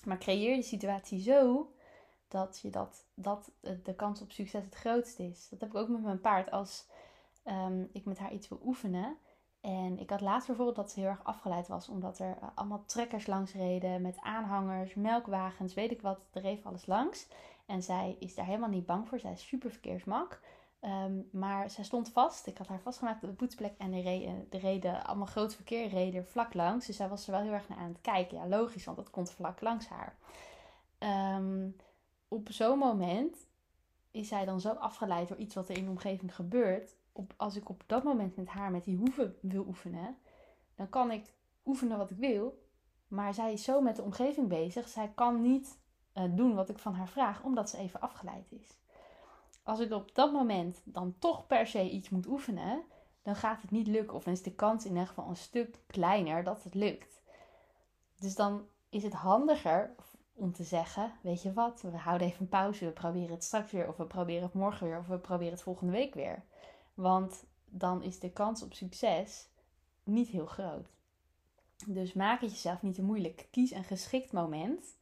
Maar 0.04 0.18
creëer 0.18 0.56
de 0.56 0.62
situatie 0.62 1.20
zo 1.20 1.70
dat, 2.28 2.58
je 2.62 2.70
dat, 2.70 3.04
dat 3.14 3.50
de 3.82 3.94
kans 3.94 4.20
op 4.20 4.32
succes 4.32 4.64
het 4.64 4.74
grootste 4.74 5.22
is. 5.22 5.48
Dat 5.48 5.60
heb 5.60 5.68
ik 5.68 5.76
ook 5.76 5.88
met 5.88 6.02
mijn 6.02 6.20
paard. 6.20 6.50
Als 6.50 6.86
um, 7.44 7.88
ik 7.92 8.04
met 8.04 8.18
haar 8.18 8.32
iets 8.32 8.48
wil 8.48 8.60
oefenen 8.64 9.16
en 9.66 9.98
ik 9.98 10.10
had 10.10 10.20
laatst 10.20 10.46
bijvoorbeeld 10.46 10.76
dat 10.76 10.90
ze 10.90 11.00
heel 11.00 11.08
erg 11.08 11.24
afgeleid 11.24 11.68
was, 11.68 11.88
omdat 11.88 12.18
er 12.18 12.36
eh, 12.40 12.48
allemaal 12.54 12.84
trekkers 12.84 13.26
langs 13.26 13.52
reden 13.52 14.02
met 14.02 14.18
aanhangers, 14.20 14.94
melkwagens, 14.94 15.74
weet 15.74 15.90
ik 15.90 16.02
wat. 16.02 16.26
Er 16.32 16.40
reed 16.40 16.64
alles 16.64 16.86
langs. 16.86 17.26
En 17.66 17.82
zij 17.82 18.16
is 18.18 18.35
daar 18.35 18.46
helemaal 18.46 18.68
niet 18.68 18.87
bang 18.87 19.08
voor. 19.08 19.18
Zij 19.18 19.32
is 19.32 19.46
super 19.46 19.70
verkeersmak. 19.70 20.40
Um, 20.80 21.28
maar 21.32 21.70
zij 21.70 21.85
stond 21.85 22.08
vast. 22.08 22.46
Ik 22.46 22.58
had 22.58 22.66
haar 22.66 22.80
vastgemaakt 22.80 23.23
op 23.23 23.28
de 23.28 23.35
poetsplek. 23.35 23.75
En 23.78 23.92
er 23.92 24.02
reden, 24.02 24.46
reden 24.50 25.04
allemaal 25.04 25.26
groot 25.26 25.54
verkeer 25.54 25.88
reden 25.88 26.26
vlak 26.26 26.54
langs. 26.54 26.87
Dus 26.87 26.96
zij 26.96 27.08
was 27.08 27.26
er 27.26 27.32
wel 27.32 27.42
heel 27.42 27.52
erg 27.52 27.68
naar 27.68 27.78
aan 27.78 27.88
het 27.88 28.00
kijken. 28.00 28.37
Ja, 28.37 28.46
logisch, 28.46 28.85
want 28.85 28.96
dat 28.96 29.11
komt 29.11 29.30
vlak 29.30 29.61
langs 29.61 29.88
haar. 29.88 30.16
Um, 31.38 31.76
op 32.28 32.49
zo'n 32.50 32.78
moment 32.78 33.37
is 34.11 34.28
zij 34.28 34.44
dan 34.44 34.61
zo 34.61 34.70
afgeleid 34.70 35.28
door 35.28 35.37
iets 35.37 35.54
wat 35.54 35.68
er 35.68 35.76
in 35.76 35.85
de 35.85 35.90
omgeving 35.90 36.35
gebeurt 36.35 36.96
op, 37.12 37.35
als 37.37 37.56
ik 37.56 37.68
op 37.68 37.82
dat 37.87 38.04
moment 38.04 38.37
met 38.37 38.49
haar 38.49 38.70
met 38.70 38.85
die 38.85 38.96
hoeven 38.96 39.37
wil 39.40 39.64
oefenen, 39.66 40.16
dan 40.75 40.88
kan 40.88 41.11
ik 41.11 41.35
oefenen 41.64 41.99
wat 41.99 42.11
ik 42.11 42.16
wil. 42.16 42.64
Maar 43.08 43.35
zij 43.35 43.52
is 43.52 43.64
zo 43.64 43.80
met 43.80 43.96
de 43.96 44.02
omgeving 44.02 44.49
bezig. 44.49 44.88
Zij 44.88 45.12
kan 45.14 45.40
niet 45.40 45.78
doen 46.25 46.54
wat 46.54 46.68
ik 46.68 46.78
van 46.78 46.94
haar 46.94 47.08
vraag, 47.08 47.42
omdat 47.42 47.70
ze 47.70 47.76
even 47.76 48.00
afgeleid 48.00 48.52
is. 48.52 48.78
Als 49.62 49.80
ik 49.80 49.92
op 49.92 50.14
dat 50.14 50.32
moment 50.32 50.80
dan 50.85 51.14
toch 51.18 51.46
per 51.46 51.66
se 51.66 51.90
iets 51.90 52.08
moet 52.08 52.26
oefenen, 52.26 52.82
dan 53.23 53.37
gaat 53.37 53.62
het 53.62 53.70
niet 53.70 53.87
lukken. 53.87 54.16
Of 54.16 54.25
dan 54.25 54.32
is 54.32 54.42
de 54.42 54.54
kans 54.54 54.85
in 54.85 54.90
ieder 54.90 55.06
geval 55.06 55.28
een 55.28 55.37
stuk 55.37 55.80
kleiner 55.87 56.44
dat 56.44 56.64
het 56.64 56.75
lukt. 56.75 57.23
Dus 58.18 58.35
dan 58.35 58.66
is 58.88 59.02
het 59.02 59.12
handiger 59.12 59.94
om 60.32 60.52
te 60.52 60.64
zeggen, 60.64 61.12
weet 61.23 61.42
je 61.42 61.52
wat, 61.52 61.80
we 61.80 61.96
houden 61.96 62.26
even 62.26 62.40
een 62.40 62.49
pauze, 62.49 62.85
we 62.85 62.90
proberen 62.90 63.30
het 63.30 63.44
straks 63.44 63.73
weer, 63.73 63.88
of 63.88 63.96
we 63.96 64.06
proberen 64.06 64.42
het 64.42 64.54
morgen 64.54 64.87
weer, 64.87 64.99
of 64.99 65.06
we 65.06 65.18
proberen 65.18 65.52
het 65.52 65.62
volgende 65.62 65.92
week 65.92 66.14
weer. 66.14 66.44
Want 66.94 67.44
dan 67.64 68.02
is 68.02 68.18
de 68.18 68.30
kans 68.30 68.62
op 68.62 68.75
succes 68.75 69.49
niet 70.04 70.28
heel 70.28 70.46
groot. 70.46 70.88
Dus 71.87 72.12
maak 72.12 72.40
het 72.40 72.50
jezelf 72.50 72.82
niet 72.82 72.94
te 72.94 73.02
moeilijk. 73.02 73.49
Kies 73.50 73.70
een 73.70 73.85
geschikt 73.85 74.32
moment. 74.32 74.96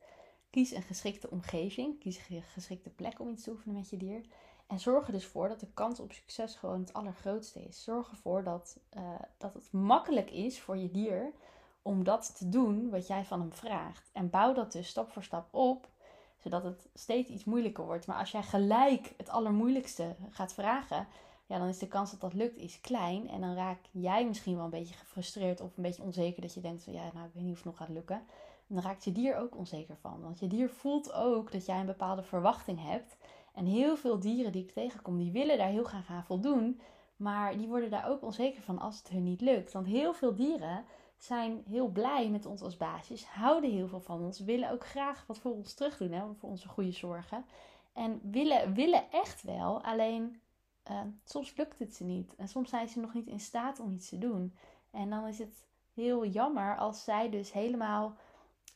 Kies 0.55 0.71
een 0.71 0.83
geschikte 0.83 1.31
omgeving. 1.31 1.99
Kies 1.99 2.29
een 2.29 2.43
geschikte 2.43 2.91
plek 2.91 3.21
om 3.21 3.31
iets 3.31 3.43
te 3.43 3.51
oefenen 3.51 3.75
met 3.75 3.91
je 3.91 3.97
dier. 3.97 4.21
En 4.67 4.79
zorg 4.79 5.07
er 5.07 5.13
dus 5.13 5.27
voor 5.27 5.49
dat 5.49 5.61
de 5.61 5.67
kans 5.75 6.01
op 6.01 6.13
succes 6.13 6.55
gewoon 6.55 6.81
het 6.81 6.93
allergrootste 6.93 7.65
is. 7.65 7.83
Zorg 7.85 8.11
ervoor 8.11 8.45
dat, 8.45 8.79
uh, 8.97 9.03
dat 9.39 9.55
het 9.55 9.73
makkelijk 9.73 10.31
is 10.31 10.61
voor 10.61 10.77
je 10.77 10.91
dier 10.91 11.33
om 11.83 12.05
dat 12.05 12.37
te 12.37 12.49
doen 12.49 12.91
wat 12.91 13.07
jij 13.07 13.25
van 13.25 13.41
hem 13.41 13.53
vraagt. 13.53 14.11
En 14.13 14.31
bouw 14.31 14.53
dat 14.53 14.73
dus 14.73 14.89
stap 14.89 15.11
voor 15.11 15.23
stap 15.23 15.55
op, 15.55 15.89
zodat 16.39 16.65
het 16.65 16.89
steeds 16.95 17.31
iets 17.31 17.45
moeilijker 17.45 17.85
wordt. 17.85 18.07
Maar 18.07 18.19
als 18.19 18.31
jij 18.31 18.43
gelijk 18.43 19.13
het 19.17 19.29
allermoeilijkste 19.29 20.17
gaat 20.31 20.55
vragen, 20.55 21.07
ja, 21.47 21.59
dan 21.59 21.69
is 21.69 21.79
de 21.79 21.89
kans 21.89 22.11
dat 22.11 22.21
dat 22.21 22.35
lukt 22.35 22.57
is 22.57 22.81
klein. 22.81 23.29
En 23.29 23.41
dan 23.41 23.55
raak 23.55 23.81
jij 23.91 24.27
misschien 24.27 24.55
wel 24.55 24.65
een 24.65 24.71
beetje 24.71 24.95
gefrustreerd 24.95 25.61
of 25.61 25.77
een 25.77 25.83
beetje 25.83 26.03
onzeker 26.03 26.43
dat 26.43 26.55
je 26.55 26.61
denkt 26.61 26.83
van 26.83 26.93
ja, 26.93 27.11
nou 27.15 27.27
ik 27.27 27.35
weet 27.35 27.43
niet 27.43 27.53
of 27.53 27.57
het 27.57 27.67
nog 27.67 27.77
gaat 27.77 27.89
lukken. 27.89 28.27
Dan 28.67 28.83
raakt 28.83 29.05
je 29.05 29.13
dier 29.13 29.37
ook 29.37 29.57
onzeker 29.57 29.97
van. 29.97 30.21
Want 30.21 30.39
je 30.39 30.47
dier 30.47 30.69
voelt 30.69 31.13
ook 31.13 31.53
dat 31.53 31.67
jij 31.67 31.81
een 31.81 31.87
bepaalde 31.87 32.23
verwachting 32.23 32.83
hebt. 32.83 33.17
En 33.55 33.67
heel 33.67 33.97
veel 33.97 34.19
dieren 34.19 34.53
die 34.53 34.63
ik 34.63 34.73
tegenkom, 34.73 35.19
die 35.19 35.33
willen 35.33 35.59
daar 35.59 35.69
heel 35.69 35.85
graag 35.85 36.09
aan 36.09 36.25
voldoen. 36.25 36.81
Maar 37.17 37.57
die 37.57 37.69
worden 37.69 37.91
daar 37.91 38.09
ook 38.09 38.23
onzeker 38.23 38.63
van 38.63 38.79
als 38.79 38.99
het 38.99 39.09
hun 39.09 39.23
niet 39.23 39.41
lukt. 39.41 39.73
Want 39.73 39.87
heel 39.87 40.15
veel 40.15 40.35
dieren 40.35 40.85
zijn 41.17 41.63
heel 41.69 41.89
blij 41.89 42.31
met 42.31 42.47
ons 42.47 42.63
als 42.63 42.77
baasjes, 42.77 43.27
houden 43.27 43.71
heel 43.71 43.89
veel 43.89 44.01
van 44.01 44.21
ons, 44.21 44.41
willen 44.41 44.71
ook 44.71 44.87
graag 44.87 45.25
wat 45.27 45.39
voor 45.39 45.53
ons 45.53 45.75
terug 45.75 45.97
doen, 45.97 46.13
hè, 46.13 46.35
voor 46.35 46.49
onze 46.49 46.69
goede 46.69 46.93
zorgen. 46.93 47.45
En 47.93 48.21
willen, 48.23 48.75
willen 48.75 49.11
echt 49.11 49.43
wel, 49.43 49.83
alleen 49.83 50.41
uh, 50.91 51.01
soms 51.25 51.57
lukt 51.57 51.79
het 51.79 51.95
ze 51.95 52.05
niet. 52.05 52.35
En 52.35 52.49
soms 52.49 52.71
zijn 52.71 52.89
ze 52.89 53.01
nog 53.01 53.15
niet 53.15 53.27
in 53.27 53.41
staat 53.41 53.81
om 53.81 53.93
iets 53.93 54.09
te 54.09 54.19
doen. 54.19 54.55
En 54.91 55.11
dan 55.11 55.27
is 55.27 55.39
het 55.39 55.67
heel 55.95 56.27
jammer 56.27 56.77
als 56.77 57.05
zij 57.05 57.31
dus 57.31 57.53
helemaal 57.53 58.17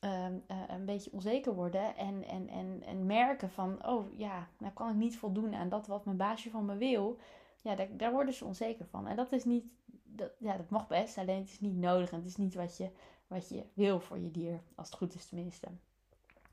uh, 0.01 0.25
uh, 0.25 0.63
een 0.69 0.85
beetje 0.85 1.13
onzeker 1.13 1.55
worden 1.55 1.97
en, 1.97 2.25
en, 2.25 2.49
en, 2.49 2.83
en 2.87 3.07
merken 3.07 3.51
van, 3.51 3.87
oh 3.87 4.19
ja, 4.19 4.49
nou 4.59 4.73
kan 4.73 4.89
ik 4.89 4.95
niet 4.95 5.19
voldoen 5.19 5.55
aan 5.55 5.69
dat 5.69 5.87
wat 5.87 6.05
mijn 6.05 6.17
baasje 6.17 6.51
van 6.51 6.65
me 6.65 6.77
wil. 6.77 7.19
Ja, 7.63 7.75
daar, 7.75 7.89
daar 7.97 8.13
worden 8.13 8.35
ze 8.35 8.45
onzeker 8.45 8.87
van. 8.87 9.07
En 9.07 9.17
dat 9.17 9.33
is 9.33 9.45
niet 9.45 9.65
dat, 10.05 10.31
ja, 10.39 10.57
dat 10.57 10.71
mag 10.71 10.87
best, 10.87 11.19
alleen 11.19 11.39
het 11.39 11.49
is 11.49 11.61
niet 11.61 11.77
nodig 11.77 12.11
en 12.11 12.17
het 12.17 12.27
is 12.27 12.37
niet 12.37 12.55
wat 12.55 12.77
je, 12.77 12.91
wat 13.27 13.49
je 13.49 13.63
wil 13.75 14.01
voor 14.01 14.19
je 14.19 14.31
dier, 14.31 14.61
als 14.75 14.87
het 14.87 14.97
goed 14.97 15.15
is 15.15 15.27
tenminste. 15.27 15.69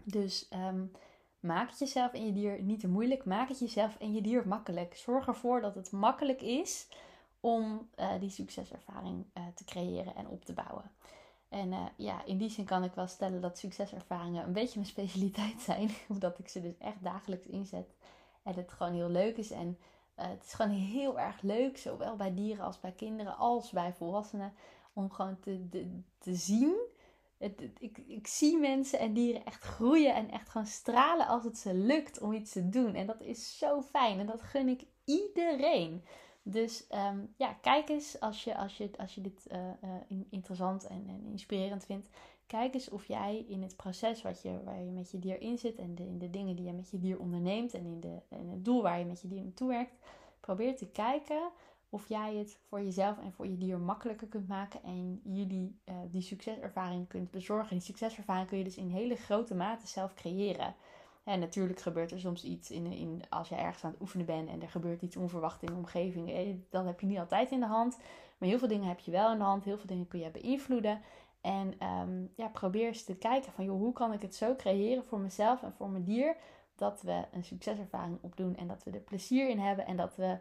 Dus 0.04 0.48
um, 0.54 0.92
maak 1.40 1.70
het 1.70 1.80
jezelf 1.80 2.14
en 2.14 2.26
je 2.26 2.34
dier 2.34 2.62
niet 2.62 2.80
te 2.80 2.88
moeilijk, 2.88 3.26
maak 3.26 3.48
het 3.50 3.60
jezelf 3.60 3.98
en 4.00 4.14
je 4.14 4.22
dier 4.22 4.48
makkelijk. 4.48 4.96
Zorg 4.96 5.28
ervoor 5.28 5.62
dat 5.62 5.76
het 5.76 5.92
makkelijk 5.92 6.42
is 6.42 6.88
om 7.40 7.90
uh, 8.00 8.20
die 8.20 8.30
succeservaring 8.30 9.26
uh, 9.34 9.44
te 9.56 9.64
creëren 9.64 10.16
en 10.16 10.28
op 10.28 10.46
te 10.46 10.54
bouwen. 10.54 10.92
En 11.56 11.72
uh, 11.72 11.86
ja, 11.96 12.26
in 12.26 12.38
die 12.38 12.50
zin 12.50 12.66
kan 12.66 12.84
ik 12.84 12.94
wel 12.94 13.08
stellen 13.08 13.42
dat 13.42 13.58
succeservaringen 13.58 14.44
een 14.44 14.54
beetje 14.54 14.80
mijn 14.80 14.92
specialiteit 14.92 15.62
zijn, 15.70 15.90
omdat 16.08 16.40
ik 16.40 16.50
ze 16.50 16.62
dus 16.62 16.78
echt 16.78 17.04
dagelijks 17.04 17.46
inzet 17.46 17.96
en 18.44 18.54
het 18.54 18.72
gewoon 18.72 18.94
heel 18.94 19.10
leuk 19.10 19.38
is 19.38 19.52
en 19.52 19.78
uh, 20.20 20.28
het 20.28 20.44
is 20.46 20.54
gewoon 20.54 20.72
heel 20.72 21.20
erg 21.20 21.42
leuk, 21.42 21.78
zowel 21.78 22.16
bij 22.16 22.34
dieren 22.34 22.66
als 22.66 22.80
bij 22.80 22.92
kinderen 22.92 23.38
als 23.38 23.72
bij 23.72 23.94
volwassenen, 23.94 24.54
om 24.94 25.12
gewoon 25.12 25.40
te, 25.40 25.70
te, 25.70 26.02
te 26.18 26.36
zien. 26.36 26.76
Het, 27.38 27.62
ik, 27.80 27.98
ik 27.98 28.28
zie 28.28 28.58
mensen 28.58 29.00
en 29.00 29.14
dieren 29.14 29.46
echt 29.46 29.64
groeien 29.64 30.16
en 30.16 30.32
echt 30.32 30.50
gewoon 30.50 30.68
stralen 30.68 31.28
als 31.28 31.44
het 31.44 31.58
ze 31.58 31.74
lukt 31.74 32.20
om 32.20 32.34
iets 32.34 32.52
te 32.52 32.70
doen. 32.70 32.96
En 32.96 33.06
dat 33.06 33.22
is 33.22 33.58
zo 33.58 33.82
fijn 33.82 34.20
en 34.20 34.26
dat 34.26 34.42
gun 34.42 34.68
ik 34.68 34.86
iedereen. 35.06 36.04
Dus 36.48 36.86
um, 36.92 37.34
ja, 37.38 37.54
kijk 37.62 37.90
eens 37.90 38.20
als 38.20 38.44
je, 38.44 38.58
als 38.58 38.78
je, 38.78 38.90
als 38.98 39.16
je 39.16 39.22
dit 39.22 39.48
uh, 39.52 39.58
uh, 39.58 40.20
interessant 40.30 40.88
en, 40.88 41.06
en, 41.08 41.26
inspirerend 41.32 41.86
vindt. 41.86 42.10
Kijk 42.48 42.74
eens 42.74 42.90
of 42.90 43.06
jij 43.06 43.46
in 43.48 43.62
het 43.62 43.76
proces 43.76 44.22
wat 44.22 44.42
je, 44.42 44.64
waar 44.64 44.82
je 44.82 44.92
met 44.92 45.12
je 45.12 45.20
dier 45.20 45.42
in 45.42 45.58
zit 45.58 45.78
en 45.78 45.98
in 45.98 46.18
de 46.18 46.30
dingen 46.30 46.56
die 46.56 46.66
je 46.66 46.74
met 46.74 46.90
je 46.90 47.00
dier 47.00 47.20
onderneemt 47.20 47.74
en 47.74 47.86
in, 47.86 48.00
de, 48.00 48.22
in 48.30 48.50
het 48.50 48.66
doel 48.66 48.82
waar 48.82 49.00
je 49.00 49.06
met 49.06 49.22
je 49.22 49.28
dier 49.28 49.44
naartoe 49.44 49.68
werkt, 49.68 49.96
probeer 50.40 50.76
te 50.76 50.88
kijken 50.88 51.52
of 51.90 52.08
jij 52.10 52.36
het 52.36 52.58
voor 52.68 52.82
jezelf 52.82 53.18
en 53.20 53.32
voor 53.34 53.48
je 53.48 53.58
dier 53.58 53.80
makkelijker 53.80 54.28
kunt 54.28 54.48
maken 54.48 54.84
en 54.84 55.22
jullie 55.24 55.80
uh, 55.86 55.96
die 56.12 56.22
succeservaring 56.22 57.08
kunt 57.08 57.32
bezorgen. 57.32 57.76
Die 57.76 57.86
succeservaring 57.86 58.48
kun 58.48 58.58
je 58.58 58.64
dus 58.64 58.78
in 58.78 58.90
hele 58.90 59.16
grote 59.16 59.56
mate 59.56 59.88
zelf 59.88 60.14
creëren. 60.14 60.76
En 61.26 61.40
natuurlijk 61.40 61.80
gebeurt 61.80 62.12
er 62.12 62.20
soms 62.20 62.44
iets 62.44 62.72
in, 62.72 62.86
in, 62.86 63.22
als 63.30 63.50
je 63.50 63.56
ergens 63.56 63.84
aan 63.84 63.92
het 63.92 64.02
oefenen 64.02 64.26
bent 64.26 64.50
en 64.50 64.62
er 64.62 64.70
gebeurt 64.70 65.02
iets 65.02 65.16
onverwacht 65.16 65.62
in 65.62 65.68
de 65.68 65.78
omgeving. 65.78 66.32
Eh, 66.32 66.56
dat 66.70 66.86
heb 66.86 67.00
je 67.00 67.08
niet 67.08 67.20
altijd 67.20 67.52
in 67.52 67.60
de 67.60 67.66
hand. 67.66 67.98
Maar 68.38 68.50
heel 68.50 68.60
veel 68.60 68.68
dingen 68.68 68.88
heb 68.88 69.00
je 69.00 69.12
wel 69.12 69.32
in 69.32 69.38
de 69.38 69.44
hand. 69.44 69.64
Heel 69.64 69.78
veel 69.78 69.88
dingen 69.88 70.08
kun 70.08 70.20
je 70.20 70.30
beïnvloeden. 70.30 71.02
En 71.42 71.88
um, 71.88 72.32
ja, 72.36 72.48
probeer 72.48 72.88
eens 72.88 73.04
te 73.04 73.16
kijken 73.16 73.52
van 73.52 73.66
joh, 73.66 73.78
hoe 73.78 73.94
kan 73.94 74.14
ik 74.14 74.22
het 74.22 74.36
zo 74.36 74.56
creëren 74.56 75.06
voor 75.06 75.20
mezelf 75.20 75.64
en 75.64 75.74
voor 75.74 75.90
mijn 75.90 76.04
dier. 76.04 76.36
Dat 76.76 77.02
we 77.02 77.24
een 77.32 77.44
succeservaring 77.44 78.18
opdoen 78.22 78.56
en 78.56 78.68
dat 78.68 78.84
we 78.84 78.92
er 78.92 79.00
plezier 79.00 79.50
in 79.50 79.60
hebben. 79.60 79.86
En 79.86 79.98
dat, 79.98 80.16
we, 80.16 80.38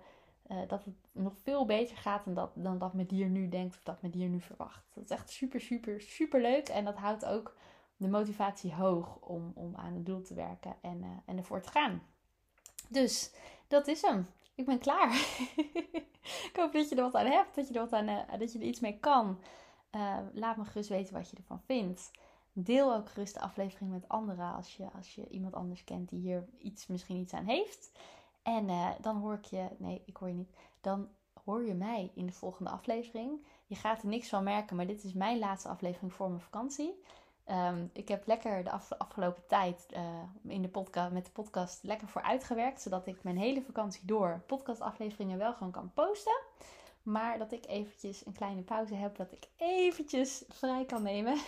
uh, 0.51 0.59
dat 0.68 0.85
het 0.85 0.94
nog 1.12 1.33
veel 1.42 1.66
beter 1.66 1.97
gaat 1.97 2.25
dan 2.25 2.35
dat, 2.35 2.51
dan 2.55 2.79
dat 2.79 2.94
mijn 2.94 3.07
dier 3.07 3.29
nu 3.29 3.49
denkt 3.49 3.77
of 3.77 3.83
dat 3.83 4.01
mijn 4.01 4.12
dier 4.12 4.29
nu 4.29 4.40
verwacht. 4.40 4.85
Dat 4.94 5.05
is 5.05 5.11
echt 5.11 5.31
super, 5.31 5.61
super, 5.61 6.01
super 6.01 6.40
leuk. 6.40 6.68
En 6.68 6.85
dat 6.85 6.97
houdt 6.97 7.25
ook 7.25 7.57
de 8.05 8.11
motivatie 8.11 8.75
hoog 8.75 9.17
om, 9.21 9.53
om 9.55 9.77
aan 9.77 9.95
het 9.95 10.07
doel 10.07 10.23
te 10.23 10.35
werken 10.35 10.77
en, 10.81 11.03
uh, 11.03 11.09
en 11.25 11.37
ervoor 11.37 11.61
te 11.61 11.71
gaan. 11.71 12.03
Dus 12.88 13.35
dat 13.69 13.87
is 13.87 14.03
hem. 14.03 14.29
Ik 14.55 14.67
ben 14.67 14.79
klaar. 14.79 15.12
ik 16.51 16.53
hoop 16.57 16.73
dat 16.73 16.88
je 16.88 16.95
er 16.95 17.03
wat 17.03 17.14
aan 17.14 17.27
hebt, 17.27 17.55
dat 17.55 17.69
je 17.69 17.75
er, 17.75 17.81
wat 17.81 17.93
aan, 17.93 18.09
uh, 18.09 18.38
dat 18.38 18.53
je 18.53 18.59
er 18.59 18.64
iets 18.64 18.81
mee 18.81 18.99
kan. 18.99 19.38
Uh, 19.93 20.19
laat 20.33 20.57
me 20.57 20.64
gerust 20.64 20.88
weten 20.88 21.14
wat 21.14 21.31
je 21.31 21.37
ervan 21.37 21.61
vindt. 21.61 22.11
Deel 22.53 22.95
ook 22.95 23.09
gerust 23.09 23.35
de 23.35 23.40
aflevering 23.40 23.90
met 23.90 24.09
anderen 24.09 24.55
als 24.55 24.77
je, 24.77 24.90
als 24.97 25.14
je 25.14 25.29
iemand 25.29 25.55
anders 25.55 25.85
kent 25.85 26.09
die 26.09 26.21
hier 26.21 26.45
iets, 26.59 26.87
misschien 26.87 27.17
iets 27.17 27.33
aan 27.33 27.45
heeft. 27.45 27.90
En 28.43 28.67
dan 29.01 29.17
hoor 29.17 29.35
ik 29.35 29.45
je, 29.45 29.69
nee, 29.79 30.03
ik 30.05 30.17
hoor 30.17 30.29
je 30.29 30.35
niet. 30.35 30.53
Dan 30.81 31.09
hoor 31.45 31.67
je 31.67 31.75
mij 31.75 32.11
in 32.14 32.27
de 32.27 32.33
volgende 32.33 32.71
aflevering. 32.71 33.47
Je 33.67 33.75
gaat 33.75 34.03
er 34.03 34.09
niks 34.09 34.29
van 34.29 34.45
merken, 34.45 34.77
maar 34.77 34.87
dit 34.87 35.05
is 35.05 35.12
mijn 35.12 35.38
laatste 35.38 35.69
aflevering 35.69 36.12
voor 36.12 36.29
mijn 36.29 36.40
vakantie. 36.40 37.03
Um, 37.50 37.90
ik 37.92 38.09
heb 38.09 38.26
lekker 38.26 38.64
de 38.64 38.70
af, 38.70 38.92
afgelopen 38.92 39.42
tijd 39.46 39.87
uh, 39.96 40.52
in 40.52 40.62
de 40.62 40.68
podcast, 40.68 41.12
met 41.12 41.24
de 41.24 41.30
podcast 41.30 41.83
lekker 41.83 42.09
voor 42.09 42.22
uitgewerkt. 42.22 42.83
Zodat 42.83 43.07
ik 43.07 43.22
mijn 43.22 43.38
hele 43.38 43.62
vakantie 43.62 44.00
door 44.04 44.42
podcastafleveringen 44.46 45.38
wel 45.38 45.52
gewoon 45.52 45.72
kan 45.72 45.92
posten. 45.94 46.40
Maar 47.02 47.38
dat 47.38 47.52
ik 47.52 47.66
eventjes 47.66 48.26
een 48.26 48.33
kleine 48.33 48.62
pauze 48.62 48.94
heb. 48.94 49.16
Dat 49.16 49.33
ik 49.33 49.48
eventjes 49.57 50.44
vrij 50.48 50.85
kan 50.85 51.02
nemen. 51.02 51.38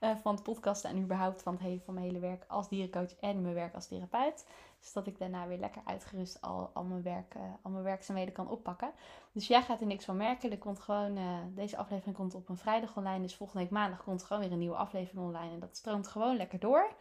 uh, 0.00 0.16
van 0.16 0.34
het 0.34 0.42
podcasten 0.42 0.90
en 0.90 1.02
überhaupt 1.02 1.42
van, 1.42 1.52
het 1.52 1.62
hele, 1.62 1.80
van 1.80 1.94
mijn 1.94 2.06
hele 2.06 2.18
werk 2.18 2.44
als 2.48 2.68
dierencoach 2.68 3.14
en 3.20 3.42
mijn 3.42 3.54
werk 3.54 3.74
als 3.74 3.86
therapeut. 3.86 4.46
Dus 4.80 4.92
dat 4.92 5.06
ik 5.06 5.18
daarna 5.18 5.46
weer 5.46 5.58
lekker 5.58 5.82
uitgerust 5.84 6.40
al, 6.40 6.70
al, 6.74 6.84
mijn, 6.84 7.02
werk, 7.02 7.34
uh, 7.34 7.42
al 7.62 7.70
mijn 7.70 7.84
werkzaamheden 7.84 8.34
kan 8.34 8.48
oppakken. 8.50 8.90
Dus 9.32 9.46
jij 9.46 9.62
gaat 9.62 9.80
er 9.80 9.86
niks 9.86 10.04
van 10.04 10.16
merken. 10.16 10.50
Er 10.50 10.58
komt 10.58 10.80
gewoon, 10.80 11.16
uh, 11.16 11.38
deze 11.54 11.76
aflevering 11.76 12.16
komt 12.16 12.34
op 12.34 12.48
een 12.48 12.56
vrijdag 12.56 12.96
online. 12.96 13.22
Dus 13.22 13.34
volgende 13.34 13.62
week 13.62 13.72
maandag 13.72 14.02
komt 14.02 14.22
gewoon 14.22 14.42
weer 14.42 14.52
een 14.52 14.58
nieuwe 14.58 14.76
aflevering 14.76 15.26
online. 15.26 15.52
En 15.52 15.60
dat 15.60 15.76
stroomt 15.76 16.08
gewoon 16.08 16.36
lekker 16.36 16.58
door. 16.58 16.94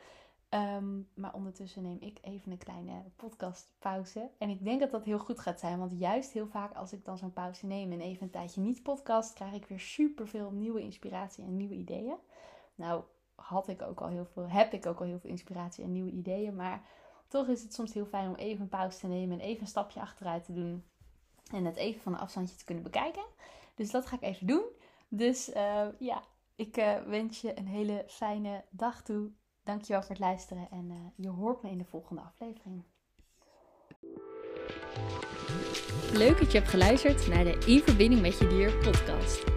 Um, 0.50 1.10
maar 1.14 1.34
ondertussen 1.34 1.82
neem 1.82 1.98
ik 2.00 2.18
even 2.22 2.52
een 2.52 2.58
kleine 2.58 3.04
podcastpauze. 3.16 4.30
En 4.38 4.50
ik 4.50 4.64
denk 4.64 4.80
dat 4.80 4.92
dat 4.92 5.04
heel 5.04 5.20
goed 5.20 5.40
gaat 5.40 5.60
zijn. 5.60 5.80
Want 5.80 6.00
juist 6.00 6.32
heel 6.32 6.48
vaak 6.48 6.76
als 6.76 6.94
ik 6.94 7.06
dan 7.06 7.18
zo'n 7.18 7.34
pauze 7.34 7.66
neem 7.66 7.92
en 7.92 8.02
even 8.02 8.24
een 8.24 8.30
tijdje 8.30 8.62
niet 8.62 8.84
podcast, 8.84 9.34
krijg 9.34 9.54
ik 9.54 9.66
weer 9.66 9.80
super 9.80 10.28
veel 10.28 10.52
nieuwe 10.52 10.82
inspiratie 10.82 11.44
en 11.44 11.58
nieuwe 11.58 11.74
ideeën. 11.74 12.16
Nou, 12.78 13.04
had 13.36 13.68
ik 13.68 13.82
ook 13.82 14.02
al 14.02 14.08
heel 14.08 14.26
veel, 14.26 14.50
heb 14.50 14.74
ik 14.74 14.86
ook 14.86 15.00
al 15.00 15.06
heel 15.06 15.20
veel 15.20 15.30
inspiratie 15.30 15.84
en 15.84 15.92
nieuwe 15.92 16.12
ideeën. 16.12 16.56
Maar 16.56 16.82
toch 17.28 17.48
is 17.48 17.62
het 17.62 17.74
soms 17.74 17.94
heel 17.94 18.06
fijn 18.06 18.30
om 18.30 18.36
even 18.36 18.62
een 18.62 18.70
pauze 18.70 19.00
te 19.00 19.08
nemen 19.08 19.40
en 19.40 19.46
even 19.46 19.62
een 19.62 19.68
stapje 19.68 20.00
achteruit 20.00 20.46
te 20.46 20.54
doen. 20.54 20.84
En 21.52 21.66
het 21.66 21.76
even 21.76 22.02
van 22.02 22.14
een 22.14 22.20
afstandje 22.20 22.56
te 22.56 22.66
kunnen 22.66 22.84
bekijken. 22.84 23.24
Dus 23.76 23.92
dat 23.92 24.06
ga 24.06 24.16
ik 24.16 24.22
even 24.22 24.48
doen. 24.48 24.64
Dus 25.08 25.50
uh, 25.50 25.88
ja, 26.00 26.24
ik 26.56 26.78
uh, 26.78 27.02
wens 27.02 27.42
je 27.42 27.58
een 27.58 27.68
hele 27.68 28.04
fijne 28.08 28.64
dag 28.70 29.04
toe. 29.04 29.32
Dankjewel 29.64 30.02
voor 30.02 30.10
het 30.10 30.20
luisteren 30.20 30.68
en 30.72 30.90
uh, 30.92 30.98
je 31.16 31.30
hoort 31.30 31.64
me 31.64 31.70
in 31.70 31.78
de 31.78 31.86
volgende 31.86 32.22
aflevering. 32.22 32.84
Leuk 36.14 36.40
dat 36.40 36.52
je 36.52 36.58
hebt 36.58 36.70
geluisterd 36.70 37.28
naar 37.28 37.44
de 37.44 37.64
In 37.66 37.82
Verbinding 37.82 38.22
met 38.22 38.38
Je 38.38 38.48
Dier 38.48 38.78
podcast. 38.78 39.57